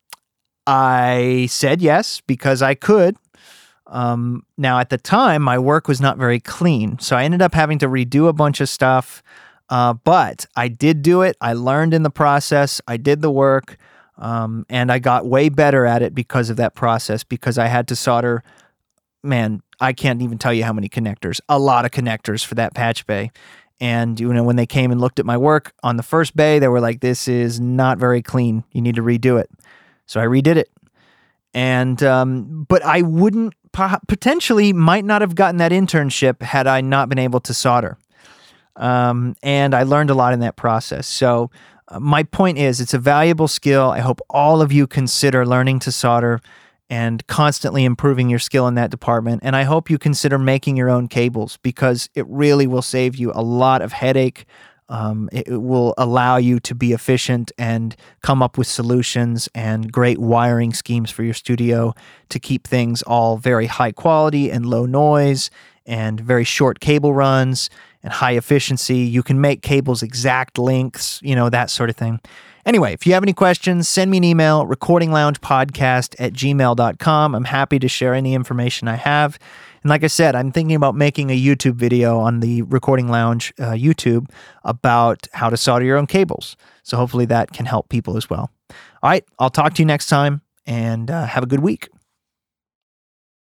I 0.67 1.47
said 1.49 1.81
yes 1.81 2.21
because 2.21 2.61
I 2.61 2.75
could. 2.75 3.17
Um, 3.87 4.43
now, 4.57 4.79
at 4.79 4.89
the 4.89 4.97
time, 4.97 5.43
my 5.43 5.59
work 5.59 5.87
was 5.87 6.01
not 6.01 6.17
very 6.17 6.39
clean, 6.39 6.97
so 6.97 7.15
I 7.15 7.23
ended 7.23 7.41
up 7.41 7.53
having 7.53 7.77
to 7.79 7.87
redo 7.87 8.27
a 8.27 8.33
bunch 8.33 8.59
of 8.59 8.67
stuff. 8.67 9.21
Uh, 9.69 9.93
but 9.93 10.45
I 10.55 10.67
did 10.67 11.01
do 11.01 11.21
it. 11.21 11.37
I 11.41 11.53
learned 11.53 11.93
in 11.93 12.03
the 12.03 12.09
process. 12.09 12.81
I 12.87 12.97
did 12.97 13.21
the 13.21 13.31
work. 13.31 13.77
Um, 14.17 14.65
and 14.69 14.91
I 14.91 14.99
got 14.99 15.25
way 15.25 15.49
better 15.49 15.85
at 15.85 16.01
it 16.01 16.15
because 16.15 16.49
of 16.49 16.57
that 16.57 16.73
process 16.73 17.23
because 17.23 17.57
I 17.57 17.67
had 17.67 17.87
to 17.89 17.95
solder, 17.95 18.43
man, 19.23 19.61
I 19.79 19.93
can't 19.93 20.21
even 20.21 20.37
tell 20.37 20.53
you 20.53 20.63
how 20.63 20.73
many 20.73 20.87
connectors, 20.87 21.41
a 21.49 21.59
lot 21.59 21.85
of 21.85 21.91
connectors 21.91 22.45
for 22.45 22.55
that 22.55 22.73
patch 22.73 23.05
bay. 23.05 23.31
And 23.81 24.17
you 24.19 24.33
know, 24.33 24.43
when 24.43 24.55
they 24.55 24.65
came 24.65 24.91
and 24.91 25.01
looked 25.01 25.19
at 25.19 25.25
my 25.25 25.35
work 25.35 25.73
on 25.83 25.97
the 25.97 26.03
first 26.03 26.35
bay, 26.35 26.59
they 26.59 26.69
were 26.69 26.79
like, 26.79 27.01
"This 27.01 27.27
is 27.27 27.59
not 27.59 27.97
very 27.97 28.21
clean. 28.21 28.63
You 28.71 28.81
need 28.81 28.95
to 28.95 29.01
redo 29.01 29.37
it." 29.37 29.49
So 30.05 30.21
I 30.21 30.25
redid 30.25 30.55
it, 30.55 30.71
and 31.53 32.01
um, 32.01 32.65
but 32.69 32.85
I 32.85 33.01
wouldn't 33.01 33.53
potentially 33.73 34.71
might 34.71 35.03
not 35.03 35.21
have 35.21 35.35
gotten 35.35 35.57
that 35.57 35.73
internship 35.73 36.41
had 36.41 36.67
I 36.67 36.79
not 36.79 37.09
been 37.09 37.19
able 37.19 37.41
to 37.41 37.53
solder. 37.53 37.97
Um, 38.77 39.35
and 39.43 39.73
I 39.73 39.83
learned 39.83 40.09
a 40.09 40.13
lot 40.13 40.33
in 40.33 40.39
that 40.39 40.55
process. 40.55 41.07
So 41.07 41.51
uh, 41.87 41.99
my 41.99 42.23
point 42.23 42.57
is, 42.57 42.81
it's 42.81 42.93
a 42.93 42.99
valuable 42.99 43.47
skill. 43.47 43.91
I 43.91 43.99
hope 43.99 44.19
all 44.29 44.61
of 44.61 44.71
you 44.71 44.87
consider 44.87 45.45
learning 45.45 45.79
to 45.79 45.91
solder 45.91 46.41
and 46.89 47.25
constantly 47.27 47.83
improving 47.83 48.29
your 48.29 48.39
skill 48.39 48.67
in 48.67 48.75
that 48.75 48.91
department. 48.91 49.41
And 49.43 49.55
I 49.55 49.63
hope 49.63 49.89
you 49.89 49.97
consider 49.97 50.37
making 50.37 50.77
your 50.77 50.89
own 50.89 51.07
cables 51.07 51.57
because 51.57 52.09
it 52.13 52.25
really 52.27 52.67
will 52.67 52.81
save 52.81 53.15
you 53.15 53.31
a 53.33 53.41
lot 53.41 53.81
of 53.81 53.91
headache. 53.91 54.45
Um, 54.87 55.29
it, 55.31 55.47
it 55.47 55.57
will 55.57 55.95
allow 55.97 56.37
you 56.37 56.59
to 56.59 56.75
be 56.75 56.93
efficient 56.93 57.51
and 57.57 57.95
come 58.21 58.43
up 58.43 58.55
with 58.55 58.67
solutions 58.67 59.49
and 59.55 59.91
great 59.91 60.19
wiring 60.19 60.73
schemes 60.73 61.09
for 61.09 61.23
your 61.23 61.33
studio 61.33 61.95
to 62.29 62.39
keep 62.39 62.67
things 62.67 63.01
all 63.01 63.37
very 63.37 63.65
high 63.65 63.91
quality 63.91 64.51
and 64.51 64.67
low 64.67 64.85
noise 64.85 65.49
and 65.87 66.19
very 66.19 66.43
short 66.43 66.79
cable 66.79 67.13
runs 67.13 67.69
and 68.05 68.13
high 68.13 68.33
efficiency. 68.33 68.99
You 68.99 69.23
can 69.23 69.41
make 69.41 69.61
cables 69.61 70.03
exact 70.03 70.57
lengths, 70.57 71.19
you 71.23 71.35
know, 71.35 71.49
that 71.49 71.69
sort 71.69 71.89
of 71.89 71.97
thing. 71.97 72.21
Anyway, 72.65 72.93
if 72.93 73.05
you 73.05 73.13
have 73.13 73.23
any 73.23 73.33
questions, 73.33 73.87
send 73.89 74.09
me 74.09 74.17
an 74.17 74.23
email, 74.23 74.65
recordingloungepodcast 74.65 76.15
at 76.17 76.33
gmail.com. 76.33 77.35
I'm 77.35 77.43
happy 77.43 77.79
to 77.79 77.87
share 77.87 78.13
any 78.13 78.33
information 78.33 78.87
I 78.87 78.95
have. 78.95 79.37
And 79.83 79.89
like 79.89 80.03
I 80.03 80.07
said, 80.07 80.35
I'm 80.35 80.51
thinking 80.51 80.75
about 80.75 80.95
making 80.95 81.29
a 81.29 81.39
YouTube 81.39 81.75
video 81.75 82.19
on 82.19 82.39
the 82.39 82.61
Recording 82.63 83.07
Lounge 83.07 83.53
uh, 83.59 83.71
YouTube 83.71 84.29
about 84.63 85.27
how 85.33 85.49
to 85.49 85.57
solder 85.57 85.85
your 85.85 85.97
own 85.97 86.07
cables. 86.07 86.55
So 86.83 86.97
hopefully 86.97 87.25
that 87.25 87.51
can 87.53 87.65
help 87.65 87.89
people 87.89 88.17
as 88.17 88.29
well. 88.29 88.51
All 89.03 89.09
right, 89.09 89.25
I'll 89.37 89.51
talk 89.51 89.73
to 89.75 89.81
you 89.81 89.85
next 89.85 90.07
time 90.07 90.41
and 90.65 91.11
uh, 91.11 91.25
have 91.25 91.43
a 91.43 91.47
good 91.47 91.59
week. 91.59 91.89